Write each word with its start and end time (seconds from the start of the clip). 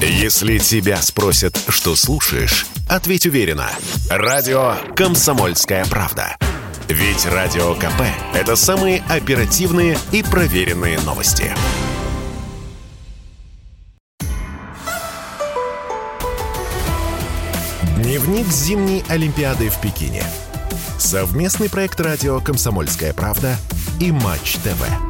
Если 0.00 0.58
тебя 0.58 1.00
спросят, 1.00 1.58
что 1.68 1.96
слушаешь, 1.96 2.66
ответь 2.86 3.26
уверенно. 3.26 3.70
Радио 4.10 4.74
«Комсомольская 4.94 5.86
правда». 5.86 6.36
Ведь 6.88 7.24
Радио 7.24 7.74
КП– 7.74 8.02
это 8.34 8.56
самые 8.56 9.02
оперативные 9.08 9.98
и 10.12 10.22
проверенные 10.22 11.00
новости. 11.00 11.52
Дневник 17.96 18.46
зимней 18.48 19.02
Олимпиады 19.08 19.70
в 19.70 19.80
Пекине. 19.80 20.22
Совместный 20.98 21.70
проект 21.70 22.00
радио 22.00 22.40
«Комсомольская 22.40 23.14
правда» 23.14 23.56
и 23.98 24.12
«Матч 24.12 24.56
ТВ». 24.56 25.05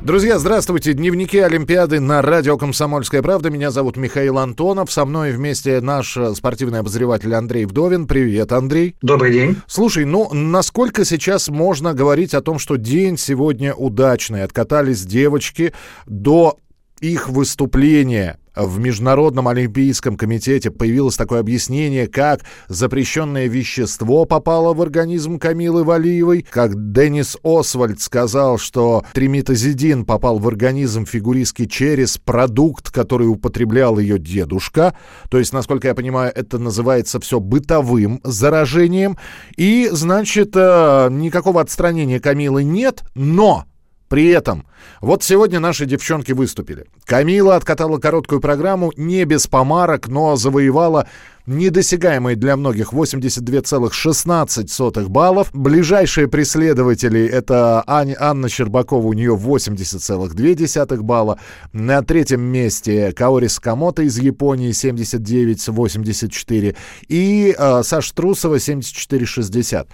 Друзья, 0.00 0.38
здравствуйте. 0.38 0.92
Дневники 0.92 1.38
Олимпиады 1.38 1.98
на 1.98 2.22
радио 2.22 2.56
«Комсомольская 2.56 3.20
правда». 3.20 3.50
Меня 3.50 3.72
зовут 3.72 3.96
Михаил 3.96 4.38
Антонов. 4.38 4.92
Со 4.92 5.04
мной 5.04 5.32
вместе 5.32 5.80
наш 5.80 6.16
спортивный 6.34 6.78
обозреватель 6.78 7.34
Андрей 7.34 7.64
Вдовин. 7.66 8.06
Привет, 8.06 8.52
Андрей. 8.52 8.94
Добрый 9.02 9.32
день. 9.32 9.56
Слушай, 9.66 10.04
ну 10.04 10.32
насколько 10.32 11.04
сейчас 11.04 11.48
можно 11.48 11.94
говорить 11.94 12.32
о 12.32 12.40
том, 12.40 12.60
что 12.60 12.76
день 12.76 13.18
сегодня 13.18 13.74
удачный? 13.74 14.44
Откатались 14.44 15.04
девочки 15.04 15.74
до 16.06 16.58
их 17.00 17.28
выступления 17.28 18.38
в 18.58 18.78
Международном 18.78 19.48
олимпийском 19.48 20.16
комитете 20.16 20.70
появилось 20.70 21.16
такое 21.16 21.40
объяснение, 21.40 22.06
как 22.06 22.40
запрещенное 22.68 23.46
вещество 23.46 24.24
попало 24.24 24.74
в 24.74 24.82
организм 24.82 25.38
Камилы 25.38 25.84
Валиевой, 25.84 26.44
как 26.48 26.92
Деннис 26.92 27.36
Освальд 27.42 28.00
сказал, 28.00 28.58
что 28.58 29.04
триметазидин 29.12 30.04
попал 30.04 30.38
в 30.38 30.48
организм 30.48 31.06
фигуристки 31.06 31.66
через 31.66 32.18
продукт, 32.18 32.90
который 32.90 33.28
употреблял 33.28 33.98
ее 33.98 34.18
дедушка. 34.18 34.94
То 35.30 35.38
есть, 35.38 35.52
насколько 35.52 35.88
я 35.88 35.94
понимаю, 35.94 36.32
это 36.34 36.58
называется 36.58 37.20
все 37.20 37.40
бытовым 37.40 38.20
заражением. 38.24 39.16
И, 39.56 39.88
значит, 39.92 40.52
э, 40.54 41.08
никакого 41.10 41.60
отстранения 41.60 42.20
Камилы 42.20 42.64
нет, 42.64 43.04
но 43.14 43.64
при 44.08 44.28
этом, 44.28 44.66
вот 45.00 45.22
сегодня 45.22 45.60
наши 45.60 45.84
девчонки 45.84 46.32
выступили. 46.32 46.86
Камила 47.04 47.54
откатала 47.56 47.98
короткую 47.98 48.40
программу 48.40 48.90
не 48.96 49.24
без 49.24 49.46
помарок, 49.46 50.08
но 50.08 50.34
завоевала 50.36 51.06
недосягаемые 51.46 52.34
для 52.36 52.56
многих 52.56 52.94
82,16 52.94 55.08
баллов. 55.08 55.50
Ближайшие 55.52 56.26
преследователи— 56.28 57.26
это 57.28 57.84
Ань, 57.86 58.14
Анна 58.18 58.48
Щербакова, 58.48 59.06
у 59.06 59.12
нее 59.12 59.36
80,2 59.36 61.02
балла. 61.02 61.38
На 61.72 62.00
третьем 62.02 62.40
месте 62.40 63.12
Каори 63.12 63.48
Скамото 63.48 64.00
из 64.02 64.18
Японии 64.18 64.70
79,84 64.70 66.76
и 67.08 67.54
э, 67.58 67.82
Саша 67.82 68.14
Трусова 68.14 68.54
74,60. 68.56 69.86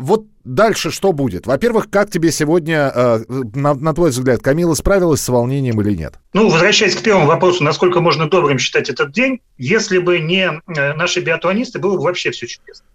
Вот 0.00 0.24
дальше 0.44 0.90
что 0.90 1.12
будет? 1.12 1.46
Во-первых, 1.46 1.90
как 1.90 2.10
тебе 2.10 2.32
сегодня, 2.32 2.90
э, 2.94 3.18
на, 3.28 3.74
на 3.74 3.92
твой 3.92 4.08
взгляд, 4.08 4.40
Камила 4.40 4.72
справилась 4.72 5.20
с 5.20 5.28
волнением 5.28 5.78
или 5.82 5.94
нет? 5.94 6.14
Ну, 6.32 6.48
возвращаясь 6.48 6.96
к 6.96 7.02
первому 7.02 7.26
вопросу, 7.26 7.62
насколько 7.62 8.00
можно 8.00 8.26
добрым 8.26 8.58
считать 8.58 8.88
этот 8.88 9.12
день, 9.12 9.42
если 9.58 9.98
бы 9.98 10.18
не 10.18 10.46
э, 10.46 10.94
наши 10.94 11.20
биатлонисты, 11.20 11.78
было 11.78 11.98
бы 11.98 12.04
вообще 12.04 12.30
все 12.30 12.46
чудесно. 12.46 12.86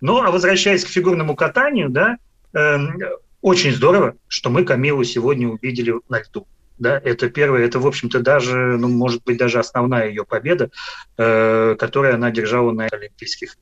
Ну, 0.00 0.20
а 0.20 0.32
возвращаясь 0.32 0.84
к 0.84 0.88
фигурному 0.88 1.36
катанию, 1.36 1.90
да, 1.90 2.16
э, 2.52 2.76
очень 3.40 3.72
здорово, 3.72 4.16
что 4.26 4.50
мы 4.50 4.64
Камилу 4.64 5.04
сегодня 5.04 5.48
увидели 5.48 5.94
на 6.08 6.18
льду. 6.18 6.48
Да, 6.80 7.00
это 7.04 7.30
первое, 7.30 7.66
это, 7.66 7.78
в 7.78 7.86
общем-то, 7.86 8.18
даже, 8.18 8.56
ну, 8.78 8.88
может 8.88 9.22
быть, 9.22 9.36
даже 9.36 9.60
основная 9.60 10.08
ее 10.08 10.24
победа, 10.24 10.70
э, 11.16 11.76
которую 11.78 12.14
она 12.14 12.32
держала 12.32 12.72
на 12.72 12.86
Олимпийских 12.86 13.56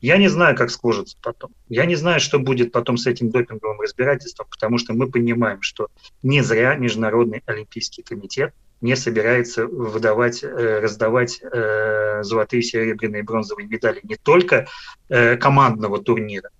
я 0.00 0.16
не 0.16 0.28
знаю, 0.28 0.56
как 0.56 0.70
сложится 0.70 1.16
потом. 1.22 1.52
Я 1.68 1.86
не 1.86 1.94
знаю, 1.94 2.20
что 2.20 2.38
будет 2.38 2.72
потом 2.72 2.96
с 2.96 3.06
этим 3.06 3.30
допинговым 3.30 3.80
разбирательством, 3.80 4.46
потому 4.50 4.78
что 4.78 4.92
мы 4.94 5.10
понимаем, 5.10 5.62
что 5.62 5.88
не 6.22 6.42
зря 6.42 6.74
Международный 6.74 7.42
Олимпийский 7.46 8.02
комитет 8.02 8.52
не 8.80 8.96
собирается 8.96 9.66
выдавать, 9.66 10.44
э, 10.44 10.80
раздавать 10.80 11.40
э, 11.40 12.22
золотые, 12.22 12.62
серебряные, 12.62 13.22
бронзовые 13.22 13.66
медали 13.66 14.00
не 14.02 14.16
только 14.16 14.66
э, 15.08 15.36
командного 15.36 16.02
турнира, 16.02 16.50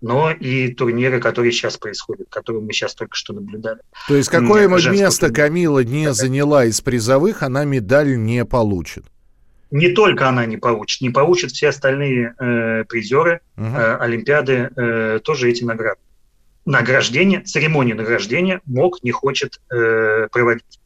но 0.00 0.30
и 0.30 0.72
турниры, 0.72 1.20
которые 1.20 1.52
сейчас 1.52 1.76
происходят, 1.78 2.28
которые 2.28 2.62
мы 2.62 2.72
сейчас 2.72 2.94
только 2.94 3.16
что 3.16 3.32
наблюдали. 3.32 3.80
То 4.06 4.14
есть 4.14 4.28
какое 4.28 4.68
место 4.68 5.32
Камила 5.32 5.82
не 5.82 6.12
заняла 6.12 6.66
из 6.66 6.80
призовых, 6.80 7.42
она 7.42 7.64
медаль 7.64 8.16
не 8.16 8.44
получит? 8.44 9.04
Не 9.72 9.88
только 9.88 10.28
она 10.28 10.44
не 10.46 10.58
получит, 10.58 11.00
не 11.00 11.10
получат 11.10 11.50
все 11.52 11.70
остальные 11.70 12.34
э, 12.38 12.84
призеры 12.84 13.40
угу. 13.56 13.66
э, 13.66 13.96
Олимпиады 13.96 14.70
э, 14.76 15.20
тоже 15.24 15.50
эти 15.50 15.64
награды. 15.64 15.98
Награждение, 16.66 17.40
церемонию 17.40 17.96
награждения 17.96 18.60
МОК 18.66 19.02
не 19.02 19.10
хочет 19.10 19.60
э, 19.72 20.28
проводить. 20.30 20.78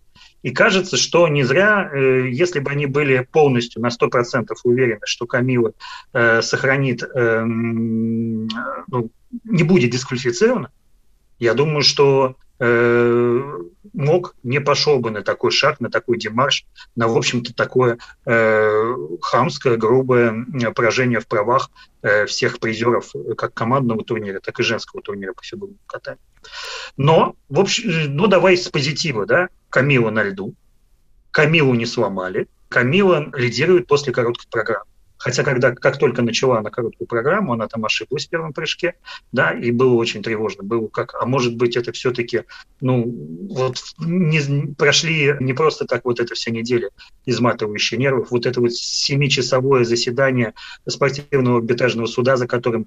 И 0.43 0.53
кажется, 0.53 0.97
что 0.97 1.27
не 1.27 1.43
зря, 1.43 1.91
э, 1.93 2.29
если 2.31 2.61
бы 2.61 2.71
они 2.71 2.87
были 2.87 3.27
полностью 3.31 3.83
на 3.83 3.89
100% 3.89 4.47
уверены, 4.63 5.01
что 5.05 5.27
Камила 5.27 5.73
э, 6.13 6.41
сохранит, 6.41 7.03
э, 7.03 7.43
ну, 7.43 9.11
не 9.45 9.65
будет 9.65 9.91
дисквалифицирована, 9.91 10.71
я 11.41 11.55
думаю, 11.55 11.83
что 11.83 12.37
э, 12.39 12.46
мог, 12.59 14.35
не 14.43 14.61
пошел 14.61 14.99
бы 14.99 15.11
на 15.11 15.23
такой 15.23 15.51
шаг, 15.51 15.81
на 15.81 15.91
такой 15.91 16.19
демарш, 16.19 16.65
на, 16.95 17.09
в 17.09 17.17
общем-то, 17.17 17.55
такое 17.55 17.99
э, 18.25 18.95
хамское, 19.21 19.77
грубое 19.77 20.47
поражение 20.75 21.21
в 21.21 21.27
правах 21.27 21.71
э, 22.03 22.27
всех 22.27 22.59
призеров 22.59 23.13
как 23.37 23.55
командного 23.55 24.05
турнира, 24.05 24.41
так 24.41 24.59
и 24.61 24.63
женского 24.63 25.03
турнира 25.03 25.33
по 25.33 25.43
фигурному 25.43 25.79
катанию. 25.87 26.21
Но, 26.97 27.37
в 27.49 27.61
общем, 27.61 28.15
ну, 28.15 28.27
давай 28.27 28.57
с 28.57 28.69
позитива, 28.69 29.27
да, 29.27 29.49
Камила 29.69 30.11
на 30.11 30.23
льду, 30.23 30.55
Камилу 31.31 31.75
не 31.75 31.87
сломали, 31.87 32.49
Камила 32.69 33.31
лидирует 33.35 33.87
после 33.87 34.13
короткой 34.13 34.49
программы. 34.51 34.87
Хотя, 35.19 35.43
когда, 35.43 35.75
как 35.75 35.99
только 35.99 36.23
начала 36.23 36.59
она 36.59 36.71
короткую 36.71 37.07
программу, 37.09 37.53
она 37.53 37.67
там 37.69 37.85
ошиблась 37.85 38.27
в 38.27 38.31
первом 38.31 38.53
прыжке, 38.53 38.95
да, 39.33 39.53
и 39.53 39.71
было 39.71 39.95
очень 39.95 40.23
тревожно. 40.23 40.63
Было 40.63 40.89
как, 40.89 41.15
а 41.21 41.27
может 41.27 41.57
быть, 41.57 41.77
это 41.77 41.93
все-таки, 41.93 42.45
ну, 42.81 43.05
вот 43.51 43.79
не, 43.99 44.75
прошли 44.75 45.35
не 45.41 45.53
просто 45.53 45.87
так 45.87 46.05
вот 46.05 46.21
эта 46.21 46.35
вся 46.35 46.51
неделя 46.51 46.91
изматывающие 47.25 47.99
нервов, 47.99 48.31
вот 48.31 48.47
это 48.47 48.61
вот 48.61 48.73
семичасовое 48.73 49.85
заседание 49.85 50.55
спортивного 50.89 51.59
арбитражного 51.59 52.07
суда, 52.07 52.37
за 52.37 52.47
которым 52.47 52.87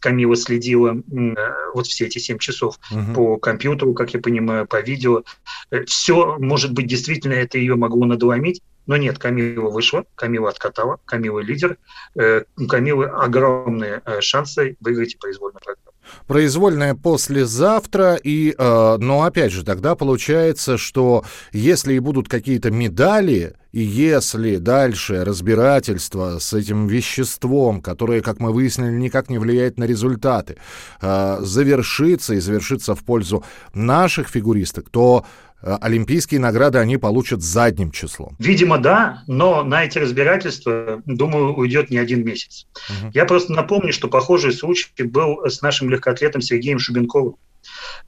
Камила 0.00 0.36
следила 0.36 0.96
э, 0.96 1.34
вот 1.74 1.86
все 1.86 2.06
эти 2.06 2.18
семь 2.18 2.38
часов 2.38 2.78
угу. 2.90 3.14
по 3.14 3.36
компьютеру, 3.36 3.94
как 3.94 4.14
я 4.14 4.20
понимаю, 4.20 4.66
по 4.66 4.80
видео. 4.80 5.22
Э, 5.70 5.84
все, 5.84 6.36
может 6.38 6.72
быть, 6.72 6.86
действительно 6.86 7.34
это 7.34 7.58
ее 7.58 7.76
могло 7.76 8.06
надломить, 8.06 8.62
но 8.86 8.96
нет, 8.96 9.18
Камила 9.18 9.70
вышла, 9.70 10.04
Камила 10.14 10.48
откатала, 10.48 10.98
Камила 11.04 11.40
лидер. 11.40 11.76
Э, 12.18 12.42
у 12.56 12.66
Камилы 12.66 13.06
огромные 13.06 14.02
э, 14.04 14.20
шансы 14.20 14.76
выиграть 14.80 15.18
произвольную 15.18 15.60
программу. 15.62 15.90
Произвольная 16.26 16.94
послезавтра, 16.94 18.16
и, 18.16 18.54
э, 18.56 18.96
но 18.98 19.22
опять 19.22 19.52
же, 19.52 19.64
тогда 19.64 19.94
получается, 19.94 20.76
что 20.76 21.24
если 21.52 21.94
и 21.94 21.98
будут 21.98 22.28
какие-то 22.28 22.70
медали, 22.70 23.54
и 23.72 23.80
если 23.80 24.56
дальше 24.56 25.24
разбирательство 25.24 26.38
с 26.38 26.52
этим 26.52 26.88
веществом, 26.88 27.80
которое, 27.80 28.20
как 28.20 28.40
мы 28.40 28.52
выяснили, 28.52 28.96
никак 28.96 29.28
не 29.28 29.38
влияет 29.38 29.78
на 29.78 29.84
результаты, 29.84 30.56
э, 31.00 31.38
завершится 31.40 32.34
и 32.34 32.40
завершится 32.40 32.94
в 32.94 33.04
пользу 33.04 33.44
наших 33.74 34.28
фигуристок, 34.28 34.90
то 34.90 35.24
олимпийские 35.62 36.40
награды 36.40 36.78
они 36.78 36.96
получат 36.96 37.42
задним 37.42 37.90
числом? 37.90 38.36
Видимо, 38.38 38.78
да, 38.78 39.22
но 39.26 39.62
на 39.62 39.84
эти 39.84 39.98
разбирательства, 39.98 41.02
думаю, 41.06 41.54
уйдет 41.54 41.90
не 41.90 41.98
один 41.98 42.24
месяц. 42.24 42.66
Угу. 42.88 43.10
Я 43.14 43.24
просто 43.24 43.52
напомню, 43.52 43.92
что 43.92 44.08
похожий 44.08 44.52
случай 44.52 45.02
был 45.02 45.44
с 45.46 45.62
нашим 45.62 45.90
легкоатлетом 45.90 46.40
Сергеем 46.40 46.78
Шубенковым. 46.78 47.36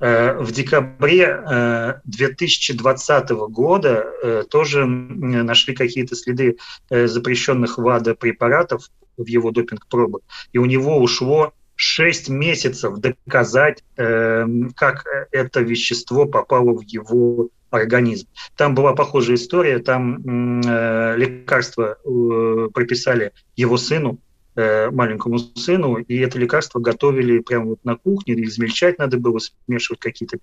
Э, 0.01 0.39
в 0.39 0.51
декабре 0.53 2.01
2020 2.05 3.31
э, 3.31 3.35
года 3.35 4.45
тоже 4.51 4.87
нашли 4.87 5.75
какие-то 5.75 6.17
следы 6.17 6.57
запрещенных 6.91 7.79
ВАДА 7.79 8.15
препаратов 8.15 8.89
в 9.17 9.27
его 9.27 9.51
допинг-пробах, 9.51 10.23
и 10.53 10.59
у 10.59 10.65
него 10.65 10.99
ушло 10.99 11.53
6 11.83 12.29
месяцев 12.29 12.99
доказать, 12.99 13.83
э, 13.97 14.47
как 14.77 15.05
это 15.33 15.61
вещество 15.61 16.27
попало 16.27 16.79
в 16.79 16.83
его 16.83 17.49
организм. 17.71 18.29
Там 18.57 18.77
была 18.77 18.95
похожая 18.95 19.35
история, 19.35 19.81
там 19.81 20.61
э, 20.61 21.17
лекарство 21.17 21.99
э, 22.05 22.69
прописали 22.73 23.33
его 23.57 23.77
сыну, 23.79 24.19
э, 24.55 24.91
маленькому 24.91 25.41
сыну, 25.41 25.97
и 25.97 26.19
это 26.19 26.39
лекарство 26.39 26.79
готовили 26.79 27.41
прямо 27.41 27.71
вот 27.71 27.85
на 27.85 27.97
кухне, 27.97 28.35
измельчать 28.35 28.99
надо 28.99 29.19
было, 29.19 29.41
смешивать 29.67 29.99
какие-то 29.99 30.39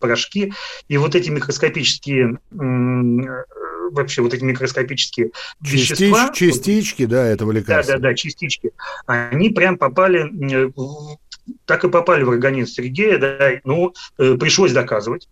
порошки, 0.00 0.52
и 0.88 0.96
вот 0.96 1.14
эти 1.14 1.30
микроскопические 1.30 2.38
вообще 3.90 4.22
вот 4.22 4.34
эти 4.34 4.44
микроскопические 4.44 5.30
Частич, 5.62 5.98
вещества. 5.98 6.32
Частички, 6.34 7.06
да, 7.06 7.26
этого 7.26 7.52
лекарства. 7.52 7.94
Да, 7.94 8.00
да, 8.00 8.08
да, 8.10 8.14
частички. 8.14 8.72
Они 9.06 9.50
прям 9.50 9.78
попали, 9.78 10.72
так 11.64 11.84
и 11.84 11.88
попали 11.88 12.22
в 12.22 12.30
организм 12.30 12.70
Сергея, 12.70 13.18
да, 13.18 13.50
ну, 13.64 13.94
пришлось 14.16 14.72
доказывать. 14.72 15.28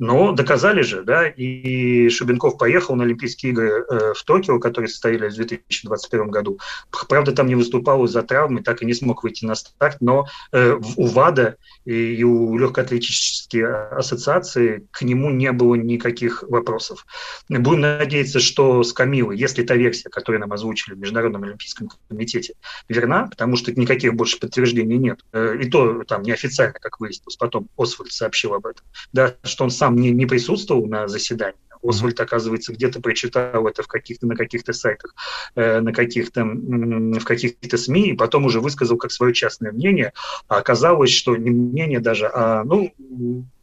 Но 0.00 0.32
доказали 0.32 0.80
же, 0.80 1.02
да, 1.04 1.28
и 1.28 2.08
Шубенков 2.08 2.56
поехал 2.56 2.96
на 2.96 3.04
Олимпийские 3.04 3.52
игры 3.52 3.84
э, 3.88 4.14
в 4.16 4.24
Токио, 4.24 4.58
которые 4.58 4.88
состоялись 4.88 5.34
в 5.34 5.36
2021 5.36 6.28
году. 6.30 6.58
Правда, 7.06 7.32
там 7.32 7.46
не 7.46 7.54
выступал 7.54 8.06
из-за 8.06 8.22
травмы, 8.22 8.62
так 8.62 8.80
и 8.82 8.86
не 8.86 8.94
смог 8.94 9.22
выйти 9.22 9.44
на 9.44 9.54
старт, 9.54 9.98
но 10.00 10.26
э, 10.52 10.80
у 10.96 11.06
ВАДА 11.06 11.56
и 11.84 12.24
у 12.24 12.56
легкоатлетической 12.56 13.62
ассоциации 13.90 14.88
к 14.90 15.02
нему 15.02 15.30
не 15.30 15.52
было 15.52 15.74
никаких 15.74 16.44
вопросов. 16.44 17.04
Будем 17.50 17.82
надеяться, 17.82 18.40
что 18.40 18.82
с 18.82 18.94
Камилой, 18.94 19.36
если 19.36 19.64
та 19.64 19.76
версия, 19.76 20.08
которую 20.08 20.40
нам 20.40 20.52
озвучили 20.54 20.94
в 20.94 20.98
Международном 20.98 21.42
Олимпийском 21.42 21.90
комитете, 22.08 22.54
верна, 22.88 23.26
потому 23.26 23.56
что 23.56 23.70
никаких 23.78 24.14
больше 24.14 24.40
подтверждений 24.40 24.96
нет, 24.96 25.20
э, 25.32 25.58
и 25.60 25.68
то 25.68 26.04
там 26.04 26.22
неофициально, 26.22 26.78
как 26.80 27.00
выяснилось, 27.00 27.36
потом 27.36 27.68
Освальд 27.76 28.12
сообщил 28.12 28.54
об 28.54 28.64
этом, 28.64 28.82
да, 29.12 29.34
что 29.42 29.64
он 29.64 29.70
сам 29.70 29.89
сам 29.90 29.96
не, 29.96 30.10
не 30.10 30.26
присутствовал 30.26 30.86
на 30.86 31.08
заседании. 31.08 31.58
Освальд, 31.82 32.20
оказывается, 32.20 32.74
где-то 32.74 33.00
прочитал 33.00 33.66
это 33.66 33.82
в 33.82 33.86
каких-то, 33.86 34.26
на 34.26 34.36
каких-то 34.36 34.74
сайтах, 34.74 35.14
э, 35.54 35.80
на 35.80 35.94
каких-то, 35.94 36.44
в 36.44 37.24
каких-то 37.24 37.78
СМИ, 37.78 38.10
и 38.10 38.12
потом 38.12 38.44
уже 38.44 38.60
высказал 38.60 38.98
как 38.98 39.10
свое 39.10 39.32
частное 39.32 39.72
мнение. 39.72 40.12
А 40.46 40.58
оказалось, 40.58 41.10
что 41.10 41.36
не 41.36 41.48
мнение 41.48 42.00
даже, 42.00 42.30
а, 42.34 42.64
ну, 42.64 42.92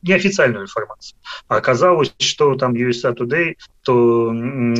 неофициальную 0.01 0.63
информацию. 0.63 1.15
А 1.47 1.57
оказалось, 1.57 2.12
что 2.18 2.56
там 2.56 2.74
USA 2.74 3.15
Today, 3.15 3.56
то 3.83 4.33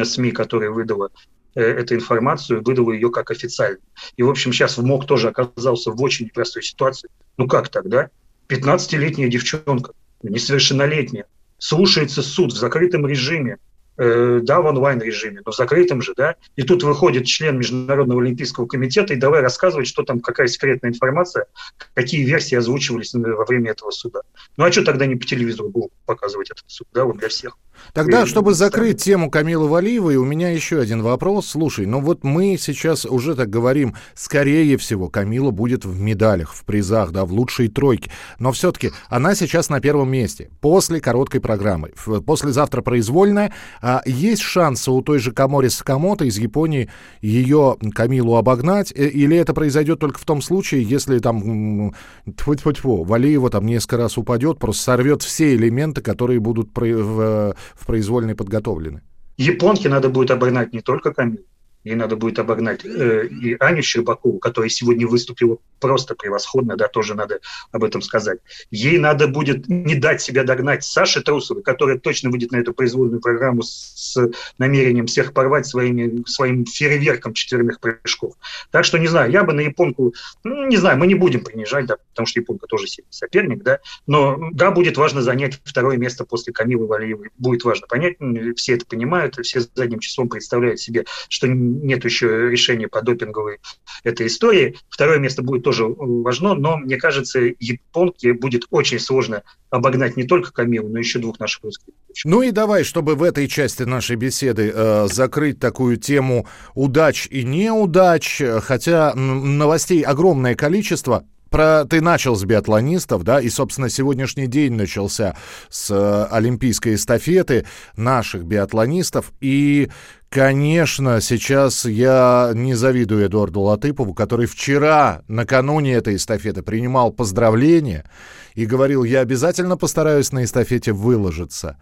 СМИ, 0.04 0.32
которая 0.32 0.72
выдала 0.72 1.12
э, 1.54 1.62
эту 1.62 1.94
информацию, 1.94 2.64
выдала 2.64 2.92
ее 2.92 3.12
как 3.12 3.30
официальную. 3.30 3.84
И, 4.16 4.24
в 4.24 4.30
общем, 4.32 4.52
сейчас 4.52 4.80
МОК 4.80 5.06
тоже 5.06 5.28
оказался 5.28 5.92
в 5.92 6.02
очень 6.02 6.26
непростой 6.26 6.64
ситуации. 6.64 7.10
Ну 7.38 7.48
как 7.48 7.70
так, 7.70 7.88
да? 7.88 8.10
15-летняя 8.50 9.30
девчонка, 9.30 9.92
несовершеннолетняя, 10.24 11.26
слушается 11.60 12.22
суд 12.22 12.54
в 12.54 12.58
закрытом 12.58 13.06
режиме, 13.06 13.58
э, 13.98 14.40
да, 14.44 14.62
в 14.62 14.66
онлайн-режиме, 14.66 15.42
но 15.46 15.52
в 15.52 15.56
закрытом 15.56 16.02
же, 16.02 16.14
да, 16.16 16.36
и 16.56 16.64
тут 16.64 16.84
выходит 16.84 17.26
член 17.26 17.58
Международного 17.58 18.22
Олимпийского 18.22 18.66
комитета 18.66 19.14
и 19.14 19.18
давай 19.18 19.42
рассказывать, 19.42 19.88
что 19.88 20.04
там, 20.04 20.20
какая 20.20 20.48
секретная 20.48 20.92
информация, 20.92 21.46
какие 21.94 22.24
версии 22.24 22.56
озвучивались 22.56 23.14
во 23.14 23.46
время 23.46 23.72
этого 23.72 23.92
суда. 23.92 24.22
Ну 24.58 24.66
а 24.66 24.72
что 24.72 24.84
тогда 24.84 25.06
не 25.06 25.16
по 25.16 25.26
телевизору 25.26 25.70
было 25.70 25.90
показывать 26.06 26.52
этот 26.52 26.66
суд, 26.68 26.88
да, 26.94 27.06
вот 27.06 27.18
для 27.18 27.30
всех? 27.30 27.58
Тогда, 27.94 28.26
чтобы 28.26 28.54
закрыть 28.54 29.04
тему 29.04 29.30
Камилы 29.30 29.68
Валиевой, 29.68 30.16
у 30.16 30.26
меня 30.26 30.50
еще 30.50 30.80
один 30.80 31.02
вопрос. 31.02 31.48
Слушай, 31.48 31.86
ну 31.86 32.02
вот 32.02 32.24
мы 32.24 32.58
сейчас 32.60 33.06
уже 33.06 33.36
так 33.36 33.50
говорим, 33.50 33.96
скорее 34.16 34.78
всего, 34.78 35.10
Камила 35.10 35.52
будет 35.52 35.86
в 35.86 36.00
медалях, 36.00 36.54
в 36.54 36.66
призах, 36.66 37.12
да, 37.12 37.26
в 37.26 37.32
лучшей 37.32 37.68
тройке. 37.68 38.12
Но 38.40 38.52
все-таки 38.52 38.92
она 39.10 39.36
сейчас 39.36 39.70
на 39.70 39.80
первом 39.80 40.12
месте, 40.12 40.50
после 40.62 41.00
короткой 41.00 41.42
программы. 41.42 41.92
Послезавтра 42.26 42.82
произвольная. 42.82 43.54
А 43.90 44.02
есть 44.06 44.42
шансы 44.42 44.92
у 44.92 45.02
той 45.02 45.18
же 45.20 45.32
Камори 45.32 45.70
Сакамото 45.70 46.26
из 46.26 46.38
Японии 46.38 46.90
ее 47.22 47.78
Камилу 47.94 48.36
обогнать? 48.36 48.92
Э, 48.94 49.08
или 49.08 49.38
это 49.38 49.54
произойдет 49.54 50.00
только 50.00 50.20
в 50.20 50.26
том 50.26 50.42
случае, 50.42 50.84
если 50.84 51.20
там 51.20 51.94
тьфу 52.36 52.52
-тьфу 52.52 52.74
-тьфу, 52.74 53.06
Валиева 53.06 53.50
там 53.50 53.66
несколько 53.66 53.96
раз 53.96 54.18
упадет, 54.18 54.60
просто 54.60 54.84
сорвет 54.84 55.22
все 55.22 55.56
элементы, 55.56 56.02
которые 56.02 56.42
будут 56.42 56.68
в 56.76 57.56
в 57.76 57.86
произвольной 57.86 58.36
подготовлены? 58.36 59.04
Японке 59.38 59.88
надо 59.88 60.10
будет 60.10 60.32
обогнать 60.32 60.74
не 60.74 60.82
только 60.82 61.14
Камилу, 61.14 61.46
ей 61.88 61.96
надо 61.96 62.16
будет 62.16 62.40
обогнать 62.40 62.86
э, 62.86 63.28
и 63.28 63.56
Аню 63.60 63.82
Щербакову, 63.82 64.40
которая 64.40 64.70
сегодня 64.70 65.08
выступила 65.08 65.58
просто 65.80 66.16
превосходно, 66.16 66.76
да, 66.76 66.88
тоже 66.88 67.16
надо 67.16 67.40
об 67.72 67.84
этом 67.84 68.02
сказать. 68.02 68.40
Ей 68.72 68.98
надо 68.98 69.28
будет 69.28 69.68
не 69.68 69.96
дать 69.96 70.22
себя 70.22 70.44
догнать 70.44 70.84
Саше 70.84 71.22
Трусовой, 71.22 71.64
которая 71.64 71.98
точно 71.98 72.30
выйдет 72.30 72.52
на 72.52 72.58
эту 72.58 72.74
произвольную 72.74 73.22
программу 73.22 73.64
с, 73.64 74.18
намерением 74.58 75.06
всех 75.06 75.34
порвать 75.34 75.66
своими, 75.66 76.24
своим 76.28 76.66
фейерверком 76.66 77.34
четверных 77.34 77.80
прыжков. 77.80 78.34
Так 78.72 78.86
что, 78.86 78.98
не 78.98 79.08
знаю, 79.08 79.32
я 79.32 79.44
бы 79.44 79.54
на 79.54 79.62
японку, 79.62 80.14
ну, 80.44 80.68
не 80.68 80.78
знаю, 80.78 80.98
мы 80.98 81.08
не 81.08 81.16
будем 81.16 81.44
принижать, 81.44 81.86
да, 81.86 81.98
потому 82.10 82.26
что 82.28 82.40
японка 82.40 82.68
тоже 82.68 82.88
соперник, 83.10 83.64
да, 83.64 83.80
но, 84.08 84.38
да, 84.52 84.72
будет 84.72 84.98
важно 84.98 85.22
занять 85.22 85.60
второе 85.64 85.98
место 85.98 86.26
после 86.26 86.52
Камилы 86.52 86.88
Валиевой. 86.88 87.30
Будет 87.38 87.64
важно 87.64 87.88
понять, 87.88 88.18
все 88.56 88.76
это 88.76 88.86
понимают, 88.86 89.38
все 89.44 89.62
задним 89.62 90.00
числом 90.00 90.30
представляют 90.30 90.80
себе, 90.80 91.06
что 91.30 91.48
нет 91.84 92.06
еще 92.06 92.50
решения 92.50 92.88
по 92.88 93.02
допинговой 93.02 93.60
этой 94.04 94.28
истории. 94.28 94.78
Второе 94.90 95.20
место 95.20 95.42
будет 95.42 95.64
тоже 95.64 95.86
важно, 95.86 96.56
но 96.56 96.78
мне 96.78 96.98
кажется, 96.98 97.40
японке 97.40 98.34
будет 98.34 98.66
очень 98.70 99.00
сложно 99.00 99.44
обогнать 99.70 100.18
не 100.18 100.24
только 100.24 100.52
Камилу, 100.52 100.90
но 100.90 101.00
еще 101.00 101.20
двух 101.20 101.40
наших 101.40 101.64
русских. 101.64 101.94
Ну 102.26 102.42
и 102.42 102.52
давай, 102.52 102.84
чтобы 102.84 103.16
в 103.16 103.24
этой 103.24 103.48
части 103.48 103.84
нашей 103.84 104.16
беседы 104.16 104.72
э, 104.74 105.08
закрыть 105.12 105.60
такую 105.60 105.98
тему 105.98 106.48
удач 106.74 107.28
и 107.30 107.44
неудач, 107.44 108.42
хотя 108.62 109.14
новостей 109.14 110.02
огромное 110.02 110.56
количество, 110.56 111.26
про 111.50 111.86
ты 111.86 112.02
начал 112.02 112.36
с 112.36 112.44
биатлонистов, 112.44 113.24
да, 113.24 113.40
и, 113.40 113.50
собственно, 113.50 113.90
сегодняшний 113.90 114.48
день 114.48 114.74
начался 114.74 115.36
с 115.70 115.92
э, 115.92 116.28
олимпийской 116.32 116.96
эстафеты 116.96 117.66
наших 117.96 118.46
биатлонистов. 118.46 119.32
И, 119.42 119.90
конечно, 120.30 121.22
сейчас 121.22 121.86
я 121.86 122.52
не 122.54 122.74
завидую 122.74 123.26
Эдуарду 123.26 123.62
Латыпову, 123.62 124.14
который 124.14 124.46
вчера, 124.46 125.24
накануне 125.28 125.94
этой 125.94 126.16
эстафеты, 126.16 126.62
принимал 126.62 127.12
поздравления 127.12 128.10
и 128.56 128.66
говорил, 128.66 129.04
я 129.04 129.22
обязательно 129.22 129.78
постараюсь 129.78 130.32
на 130.32 130.44
эстафете 130.44 130.92
выложиться. 130.92 131.78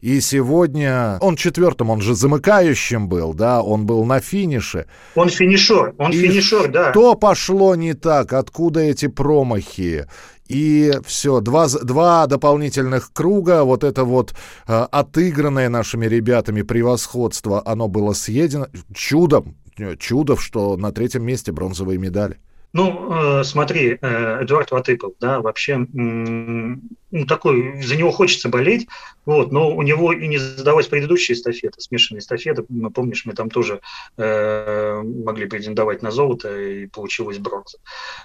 И 0.00 0.20
сегодня 0.20 1.18
он 1.20 1.36
четвертым, 1.36 1.90
он 1.90 2.00
же 2.00 2.14
замыкающим 2.14 3.08
был, 3.08 3.32
да, 3.32 3.62
он 3.62 3.86
был 3.86 4.04
на 4.04 4.20
финише. 4.20 4.86
Он 5.14 5.28
финишер, 5.28 5.94
он 5.98 6.12
и 6.12 6.16
финишер, 6.16 6.70
да. 6.70 6.90
Что 6.90 7.14
пошло 7.14 7.74
не 7.74 7.94
так? 7.94 8.32
Откуда 8.32 8.80
эти 8.80 9.06
промахи? 9.06 10.06
И 10.46 10.92
все, 11.06 11.40
два, 11.40 11.68
два 11.68 12.26
дополнительных 12.26 13.12
круга, 13.12 13.64
вот 13.64 13.82
это 13.82 14.04
вот 14.04 14.34
э, 14.66 14.86
отыгранное 14.90 15.70
нашими 15.70 16.04
ребятами 16.04 16.60
превосходство, 16.60 17.62
оно 17.64 17.88
было 17.88 18.12
съедено 18.12 18.66
чудом, 18.94 19.56
чудом, 19.98 20.36
что 20.36 20.76
на 20.76 20.92
третьем 20.92 21.24
месте 21.24 21.50
бронзовые 21.50 21.98
медали. 21.98 22.38
Ну, 22.74 23.40
э, 23.40 23.44
смотри, 23.44 23.98
э, 24.00 24.42
Эдуард 24.42 24.72
Латыпов, 24.72 25.12
да, 25.20 25.40
вообще, 25.40 25.76
ну, 25.76 26.80
такой, 27.28 27.80
за 27.80 27.94
него 27.94 28.10
хочется 28.10 28.48
болеть, 28.48 28.88
вот, 29.24 29.52
но 29.52 29.70
у 29.70 29.82
него 29.82 30.12
и 30.12 30.26
не 30.26 30.38
задалась 30.38 30.88
предыдущая 30.88 31.36
эстафета, 31.36 31.80
смешанная 31.80 32.18
эстафета, 32.18 32.64
мы, 32.68 32.90
помнишь, 32.90 33.26
мы 33.26 33.34
там 33.34 33.48
тоже 33.48 33.80
э, 34.16 35.02
могли 35.04 35.46
претендовать 35.46 36.02
на 36.02 36.10
золото, 36.10 36.60
и 36.60 36.86
получилось 36.88 37.38
бронза. 37.38 37.78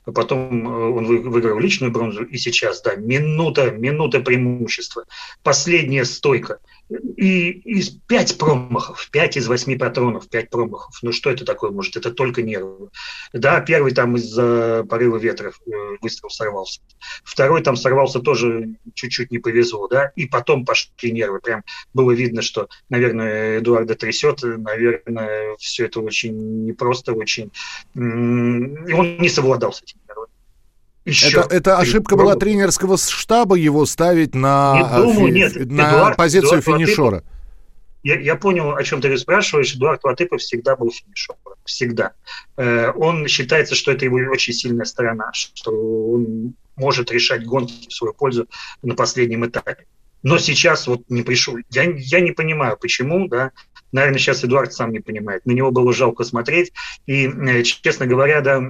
Потом 0.06 0.68
э, 0.68 0.90
он 0.98 1.06
выиграл 1.06 1.60
личную 1.60 1.92
бронзу, 1.92 2.24
и 2.24 2.38
сейчас, 2.38 2.82
да, 2.82 2.96
минута, 2.96 3.70
минута 3.70 4.20
преимущества, 4.20 5.06
последняя 5.44 6.06
стойка– 6.06 6.58
и 6.90 7.50
из 7.50 7.90
пять 7.90 8.38
промахов, 8.38 9.10
пять 9.12 9.38
из 9.38 9.48
восьми 9.48 9.78
патронов, 9.78 10.28
пять 10.28 10.50
промахов. 10.50 10.98
Ну 11.02 11.12
что 11.12 11.30
это 11.30 11.46
такое 11.46 11.72
может? 11.72 11.96
Это 11.98 12.12
только 12.12 12.42
нервы. 12.42 12.90
Да, 13.32 13.62
первый 13.62 13.94
там 13.94 14.16
из-за 14.16 14.86
порыва 14.90 15.18
ветра 15.18 15.50
э, 15.50 15.72
выстрел 16.02 16.30
сорвался. 16.30 16.82
Второй 17.24 17.62
там 17.62 17.76
сорвался 17.76 18.20
тоже 18.20 18.76
чуть-чуть 18.96 19.32
не 19.32 19.38
повезло, 19.38 19.88
да. 19.88 20.12
И 20.16 20.26
потом 20.26 20.66
пошли 20.66 21.12
нервы. 21.12 21.40
Прям 21.40 21.64
было 21.94 22.12
видно, 22.12 22.42
что, 22.42 22.70
наверное, 22.90 23.60
Эдуарда 23.60 23.96
трясет. 23.96 24.40
Наверное, 24.42 25.56
все 25.58 25.86
это 25.86 26.00
очень 26.02 26.66
непросто, 26.66 27.14
очень... 27.14 27.52
И 27.96 28.00
он 28.00 29.18
не 29.20 29.30
совладал 29.30 29.74
с 29.74 29.84
этим. 29.84 29.98
Еще. 31.10 31.40
Это, 31.40 31.56
это 31.56 31.78
ошибка 31.78 32.16
была 32.16 32.36
тренерского 32.36 32.98
штаба 32.98 33.56
его 33.56 33.86
ставить 33.86 34.36
на, 34.36 34.76
не 34.76 35.04
думаю, 35.04 35.28
фи, 35.28 35.34
нет, 35.34 35.72
на 35.72 35.90
Эдуард, 35.90 36.18
позицию 36.18 36.62
Эдуард 36.62 36.66
финишера. 36.66 37.24
Я, 38.02 38.20
я 38.20 38.36
понял, 38.36 38.76
о 38.76 38.84
чем 38.84 39.02
ты 39.02 39.16
спрашиваешь. 39.18 39.76
Эдуард 39.76 40.04
Латыпов 40.04 40.40
всегда 40.40 40.76
был 40.76 40.92
финишером. 40.92 41.40
Всегда. 41.66 42.14
Э, 42.56 42.92
он 42.96 43.28
считается, 43.28 43.76
что 43.76 43.92
это 43.92 44.06
его 44.06 44.18
очень 44.32 44.54
сильная 44.54 44.86
сторона, 44.86 45.32
что 45.34 45.72
он 45.72 46.54
может 46.78 47.12
решать 47.12 47.46
гонки 47.46 47.88
в 47.90 47.94
свою 47.94 48.14
пользу 48.14 48.48
на 48.82 48.96
последнем 48.96 49.46
этапе. 49.46 49.86
Но 50.24 50.38
сейчас 50.38 50.88
вот 50.88 51.02
не 51.10 51.24
пришел. 51.24 51.58
Я, 51.70 51.84
я 51.96 52.20
не 52.22 52.32
понимаю, 52.32 52.78
почему, 52.78 53.28
да. 53.28 53.52
Наверное, 53.92 54.20
сейчас 54.20 54.44
Эдуард 54.44 54.74
сам 54.74 54.92
не 54.92 55.00
понимает. 55.00 55.46
На 55.46 55.52
него 55.52 55.72
было 55.72 55.94
жалко 55.94 56.24
смотреть. 56.24 56.72
И, 57.06 57.28
э, 57.28 57.64
честно 57.64 58.06
говоря, 58.06 58.42
да, 58.42 58.62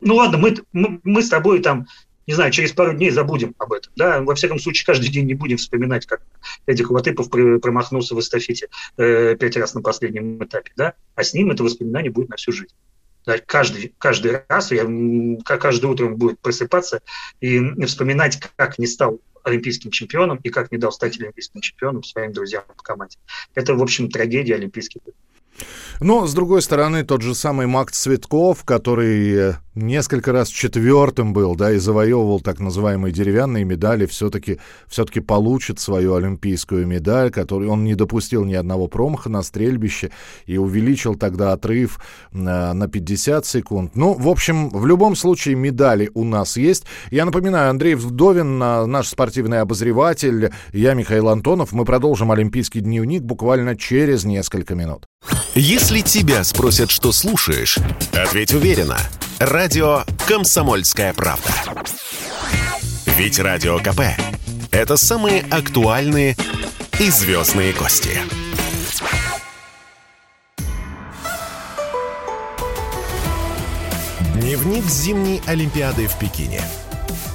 ну 0.00 0.16
ладно, 0.16 0.38
мы, 0.38 1.00
мы, 1.02 1.22
с 1.22 1.28
тобой 1.28 1.60
там 1.60 1.86
не 2.26 2.34
знаю, 2.34 2.50
через 2.50 2.72
пару 2.72 2.92
дней 2.92 3.10
забудем 3.10 3.54
об 3.58 3.72
этом. 3.72 3.92
Да? 3.94 4.20
Во 4.20 4.34
всяком 4.34 4.58
случае, 4.58 4.84
каждый 4.84 5.10
день 5.10 5.26
не 5.26 5.34
будем 5.34 5.58
вспоминать, 5.58 6.06
как 6.06 6.22
Эдик 6.66 6.90
Латыпов 6.90 7.30
промахнулся 7.30 8.16
в 8.16 8.20
эстафете 8.20 8.68
э, 8.96 9.36
пять 9.36 9.56
раз 9.56 9.74
на 9.74 9.80
последнем 9.80 10.42
этапе. 10.42 10.72
Да? 10.76 10.94
А 11.14 11.22
с 11.22 11.34
ним 11.34 11.52
это 11.52 11.62
воспоминание 11.62 12.10
будет 12.10 12.28
на 12.28 12.36
всю 12.36 12.50
жизнь. 12.50 12.74
Каждый, 13.46 13.92
каждый 13.98 14.42
раз, 14.48 14.70
я, 14.70 14.86
каждое 15.44 15.88
утро 15.88 16.06
он 16.06 16.16
будет 16.16 16.38
просыпаться 16.38 17.00
и 17.40 17.60
вспоминать, 17.84 18.40
как 18.56 18.78
не 18.78 18.86
стал 18.86 19.20
олимпийским 19.42 19.90
чемпионом 19.90 20.38
и 20.42 20.48
как 20.48 20.70
не 20.70 20.78
дал 20.78 20.92
стать 20.92 21.18
олимпийским 21.20 21.60
чемпионом 21.60 22.04
своим 22.04 22.32
друзьям 22.32 22.64
в 22.76 22.82
команде. 22.82 23.18
Это, 23.54 23.74
в 23.74 23.82
общем, 23.82 24.10
трагедия 24.10 24.54
олимпийских 24.54 25.02
но, 26.00 26.26
с 26.26 26.34
другой 26.34 26.62
стороны, 26.62 27.04
тот 27.04 27.22
же 27.22 27.34
самый 27.34 27.66
Макс 27.66 27.98
Цветков, 27.98 28.64
который 28.64 29.34
э, 29.34 29.54
несколько 29.74 30.32
раз 30.32 30.48
четвертым 30.48 31.32
был, 31.32 31.54
да, 31.54 31.72
и 31.72 31.78
завоевывал 31.78 32.40
так 32.40 32.60
называемые 32.60 33.12
деревянные 33.12 33.64
медали, 33.64 34.06
все-таки 34.06 34.58
все 34.88 35.04
получит 35.26 35.78
свою 35.78 36.14
олимпийскую 36.14 36.86
медаль, 36.86 37.30
которую 37.30 37.70
он 37.70 37.84
не 37.84 37.94
допустил 37.94 38.44
ни 38.44 38.54
одного 38.54 38.88
промаха 38.88 39.28
на 39.28 39.42
стрельбище 39.42 40.10
и 40.46 40.58
увеличил 40.58 41.14
тогда 41.14 41.52
отрыв 41.52 41.98
на, 42.32 42.74
на 42.74 42.88
50 42.88 43.46
секунд. 43.46 43.92
Ну, 43.94 44.14
в 44.14 44.28
общем, 44.28 44.68
в 44.70 44.86
любом 44.86 45.16
случае 45.16 45.54
медали 45.54 46.10
у 46.14 46.24
нас 46.24 46.56
есть. 46.56 46.84
Я 47.10 47.24
напоминаю, 47.24 47.70
Андрей 47.70 47.94
Вдовин, 47.94 48.58
наш 48.58 49.08
спортивный 49.08 49.60
обозреватель, 49.60 50.50
я 50.72 50.94
Михаил 50.94 51.28
Антонов. 51.28 51.72
Мы 51.72 51.84
продолжим 51.84 52.30
Олимпийский 52.32 52.80
дневник 52.80 53.22
буквально 53.22 53.76
через 53.76 54.24
несколько 54.24 54.74
минут. 54.74 55.06
Если 55.54 55.85
тебя 56.02 56.42
спросят, 56.42 56.90
что 56.90 57.12
слушаешь, 57.12 57.78
ответь 58.12 58.52
уверенно– 58.52 58.98
Радио 59.38 60.02
«Комсомольская 60.26 61.12
правда». 61.12 61.50
Ведь 63.18 63.38
Радио 63.38 63.78
КП– 63.78 64.00
это 64.70 64.96
самые 64.96 65.42
актуальные 65.42 66.36
и 66.98 67.10
звездные 67.10 67.74
гости. 67.74 68.18
Дневник 74.34 74.84
зимней 74.86 75.42
Олимпиады 75.46 76.08
в 76.08 76.18
Пекине. 76.18 76.62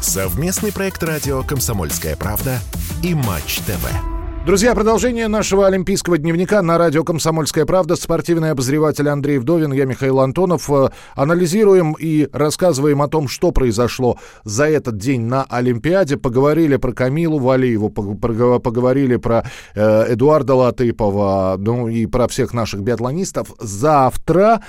Совместный 0.02 0.72
проект 0.72 1.04
радио 1.04 1.44
«Комсомольская 1.44 2.16
правда» 2.16 2.60
и 3.04 3.14
«Матч 3.14 3.60
ТВ». 3.60 4.11
Друзья, 4.44 4.74
продолжение 4.74 5.28
нашего 5.28 5.68
олимпийского 5.68 6.18
дневника 6.18 6.64
на 6.64 6.80
радио 6.80 7.04
«Комсомольская 7.04 7.68
правда». 7.68 7.96
Спортивный 7.96 8.50
обозреватель 8.50 9.08
Андрей 9.08 9.38
Вдовин, 9.38 9.72
я 9.72 9.86
Михаил 9.86 10.20
Антонов. 10.20 10.68
Э, 10.72 10.90
анализируем 11.14 11.94
и 11.94 12.28
рассказываем 12.34 13.04
о 13.04 13.08
том, 13.08 13.28
что 13.28 13.52
произошло 13.52 14.18
за 14.44 14.68
этот 14.68 14.98
день 14.98 15.22
на 15.22 15.44
Олимпиаде. 15.44 16.18
Поговорили 16.18 16.78
про 16.78 16.92
Камилу 16.92 17.38
Валиеву, 17.38 17.92
поговорили 17.92 19.18
про 19.18 19.46
э, 19.76 20.14
Эдуарда 20.14 20.56
Латыпова, 20.56 21.58
ну 21.60 21.88
и 21.88 22.08
про 22.08 22.28
всех 22.28 22.52
наших 22.52 22.82
биатлонистов. 22.82 23.54
Завтра, 23.60 24.62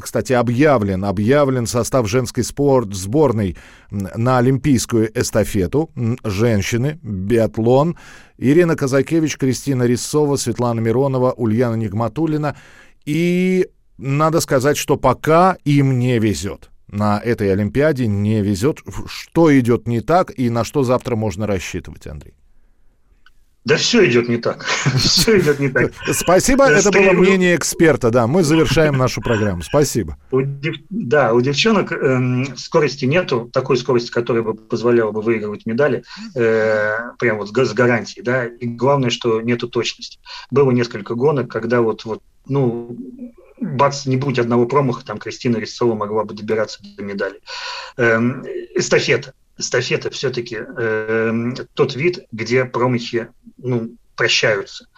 кстати, 0.00 0.32
объявлен, 0.32 1.04
объявлен 1.04 1.66
состав 1.66 2.08
женской 2.08 2.42
спорт 2.42 2.94
сборной 2.94 3.58
на 3.90 4.38
олимпийскую 4.38 5.10
эстафету. 5.14 5.90
Женщины, 6.24 6.98
биатлон. 7.02 7.96
Ирина 8.38 8.76
Казакевич, 8.76 9.36
Кристина 9.36 9.84
Рисова, 9.84 10.36
Светлана 10.36 10.80
Миронова, 10.80 11.32
Ульяна 11.32 11.74
Нигматулина. 11.76 12.56
И 13.04 13.68
надо 13.98 14.40
сказать, 14.40 14.76
что 14.76 14.96
пока 14.96 15.56
им 15.64 15.98
не 15.98 16.18
везет. 16.18 16.70
На 16.88 17.18
этой 17.18 17.52
Олимпиаде 17.52 18.06
не 18.06 18.42
везет. 18.42 18.80
Что 19.06 19.58
идет 19.58 19.88
не 19.88 20.00
так 20.00 20.32
и 20.36 20.50
на 20.50 20.64
что 20.64 20.82
завтра 20.82 21.16
можно 21.16 21.46
рассчитывать, 21.46 22.06
Андрей? 22.06 22.34
Да 23.66 23.76
все 23.76 24.06
идет 24.06 24.28
не 24.28 24.36
так. 24.36 24.64
все 24.96 25.40
идет 25.40 25.58
не 25.58 25.68
так. 25.68 25.90
Спасибо, 26.12 26.66
это 26.66 26.92
было 26.92 27.10
мнение 27.10 27.56
эксперта, 27.56 28.10
да. 28.10 28.28
Мы 28.28 28.44
завершаем 28.44 28.96
нашу 28.96 29.20
программу. 29.20 29.62
Спасибо. 29.62 30.16
да, 30.88 31.34
у 31.34 31.40
девчонок 31.40 31.90
эм, 31.90 32.56
скорости 32.56 33.06
нету, 33.06 33.50
такой 33.52 33.76
скорости, 33.76 34.12
которая 34.12 34.44
бы 34.44 34.54
позволяла 34.54 35.10
бы 35.10 35.20
выигрывать 35.20 35.66
медали, 35.66 36.04
э, 36.36 36.92
прям 37.18 37.38
вот 37.38 37.48
с 37.48 37.72
гарантией, 37.72 38.22
да. 38.22 38.46
И 38.46 38.66
главное, 38.66 39.10
что 39.10 39.40
нету 39.40 39.68
точности. 39.68 40.20
Было 40.52 40.70
несколько 40.70 41.16
гонок, 41.16 41.50
когда 41.50 41.80
вот, 41.80 42.04
вот 42.04 42.22
ну, 42.46 42.96
бац, 43.60 44.06
не 44.06 44.16
будь 44.16 44.38
одного 44.38 44.66
промаха, 44.66 45.04
там 45.04 45.18
Кристина 45.18 45.56
Резцова 45.56 45.96
могла 45.96 46.22
бы 46.22 46.34
добираться 46.34 46.78
до 46.96 47.02
медали. 47.02 47.40
Эм, 47.96 48.44
эстафета 48.76 49.34
эстафета 49.58 50.10
все-таки 50.10 50.58
э, 50.60 51.52
тот 51.74 51.94
вид, 51.94 52.26
где 52.32 52.64
промахи 52.64 53.28
ну, 53.56 53.96
прощаются. 54.16 54.88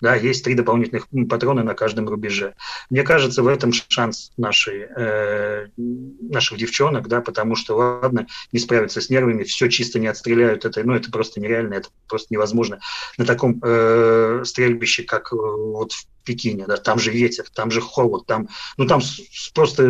Да, 0.00 0.14
есть 0.14 0.44
три 0.44 0.54
дополнительных 0.54 1.08
патрона 1.28 1.64
на 1.64 1.74
каждом 1.74 2.08
рубеже. 2.08 2.54
Мне 2.88 3.02
кажется, 3.02 3.42
в 3.42 3.48
этом 3.48 3.72
шанс 3.72 4.30
нашей, 4.36 4.86
э, 4.96 5.68
наших 5.76 6.56
девчонок, 6.56 7.08
да, 7.08 7.20
потому 7.20 7.56
что, 7.56 7.76
ладно, 7.76 8.28
не 8.52 8.60
справиться 8.60 9.00
с 9.00 9.10
нервами, 9.10 9.42
все 9.42 9.68
чисто 9.68 9.98
не 9.98 10.06
отстреляют, 10.06 10.64
это, 10.64 10.84
ну, 10.84 10.94
это 10.94 11.10
просто 11.10 11.40
нереально, 11.40 11.74
это 11.74 11.88
просто 12.06 12.28
невозможно 12.32 12.78
на 13.18 13.26
таком 13.26 13.60
э, 13.62 14.42
стрельбище, 14.44 15.02
как 15.02 15.32
э, 15.32 15.36
вот 15.36 15.92
в 15.92 16.06
Пекине, 16.24 16.66
да, 16.66 16.76
там 16.76 16.98
же 16.98 17.10
ветер, 17.10 17.46
там 17.54 17.70
же 17.70 17.80
холод, 17.80 18.26
там, 18.26 18.48
ну, 18.76 18.86
там 18.86 19.00
просто 19.54 19.84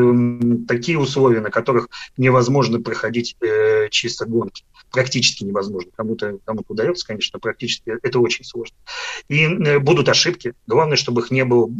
такие 0.67 0.99
условия, 0.99 1.41
на 1.41 1.51
которых 1.51 1.89
невозможно 2.17 2.81
проходить 2.81 3.37
э, 3.41 3.89
чисто 3.91 4.27
гонки 4.27 4.65
практически 4.91 5.45
невозможно. 5.45 5.91
Кому-то 5.97 6.39
кому 6.45 6.63
удается, 6.69 7.07
конечно, 7.07 7.39
практически 7.39 7.95
это 8.03 8.19
очень 8.21 8.45
сложно. 8.45 8.77
И 9.29 9.45
э, 9.45 9.79
будут 9.79 10.09
ошибки. 10.09 10.55
Главное, 10.67 10.97
чтобы 10.97 11.23
их 11.23 11.31
не 11.31 11.45
было, 11.45 11.71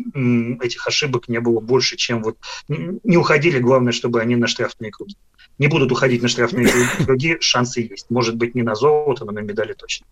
этих 0.63 0.87
ошибок 0.87 1.29
не 1.29 1.41
было 1.41 1.61
больше, 1.61 1.97
чем 1.97 2.23
вот 2.23 2.39
не 2.69 3.17
уходили. 3.17 3.59
Главное, 3.59 3.93
чтобы 3.93 4.21
они 4.21 4.37
на 4.37 4.47
штрафные 4.47 4.91
круги. 4.91 5.17
Не 5.59 5.67
будут 5.67 5.91
уходить 5.91 6.23
на 6.23 6.29
штрафные 6.29 6.69
круги, 7.05 7.37
шансы 7.41 7.81
есть. 7.81 8.07
Может 8.11 8.37
быть, 8.37 8.55
не 8.55 8.63
на 8.63 8.75
золото, 8.75 9.25
но 9.25 9.33
на 9.33 9.41
медали 9.41 9.73
точно. 9.73 10.07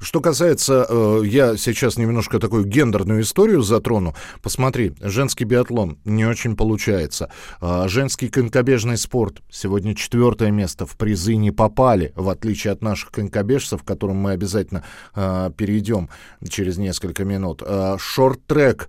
Что 0.00 0.20
касается, 0.20 0.86
э, 0.88 1.22
я 1.24 1.56
сейчас 1.56 1.96
немножко 1.96 2.38
такую 2.38 2.64
гендерную 2.64 3.22
историю 3.22 3.62
затрону. 3.62 4.14
Посмотри, 4.42 4.94
женский 5.00 5.44
биатлон 5.44 5.98
не 6.04 6.24
очень 6.24 6.56
получается. 6.56 7.30
Э, 7.60 7.84
женский 7.86 8.28
конькобежный 8.28 8.96
спорт 8.96 9.42
сегодня 9.50 9.94
четвертое 9.94 10.50
место. 10.50 10.86
В 10.86 10.96
призы 10.96 11.36
не 11.36 11.50
попали, 11.50 12.12
в 12.16 12.28
отличие 12.28 12.72
от 12.72 12.82
наших 12.82 13.10
конькобежцев, 13.10 13.82
к 13.82 13.86
которым 13.86 14.16
мы 14.16 14.32
обязательно 14.32 14.84
э, 15.14 15.50
перейдем 15.56 16.08
через 16.48 16.78
несколько 16.78 17.24
минут. 17.24 17.62
Э, 17.64 17.96
шорт-трек 17.98 18.88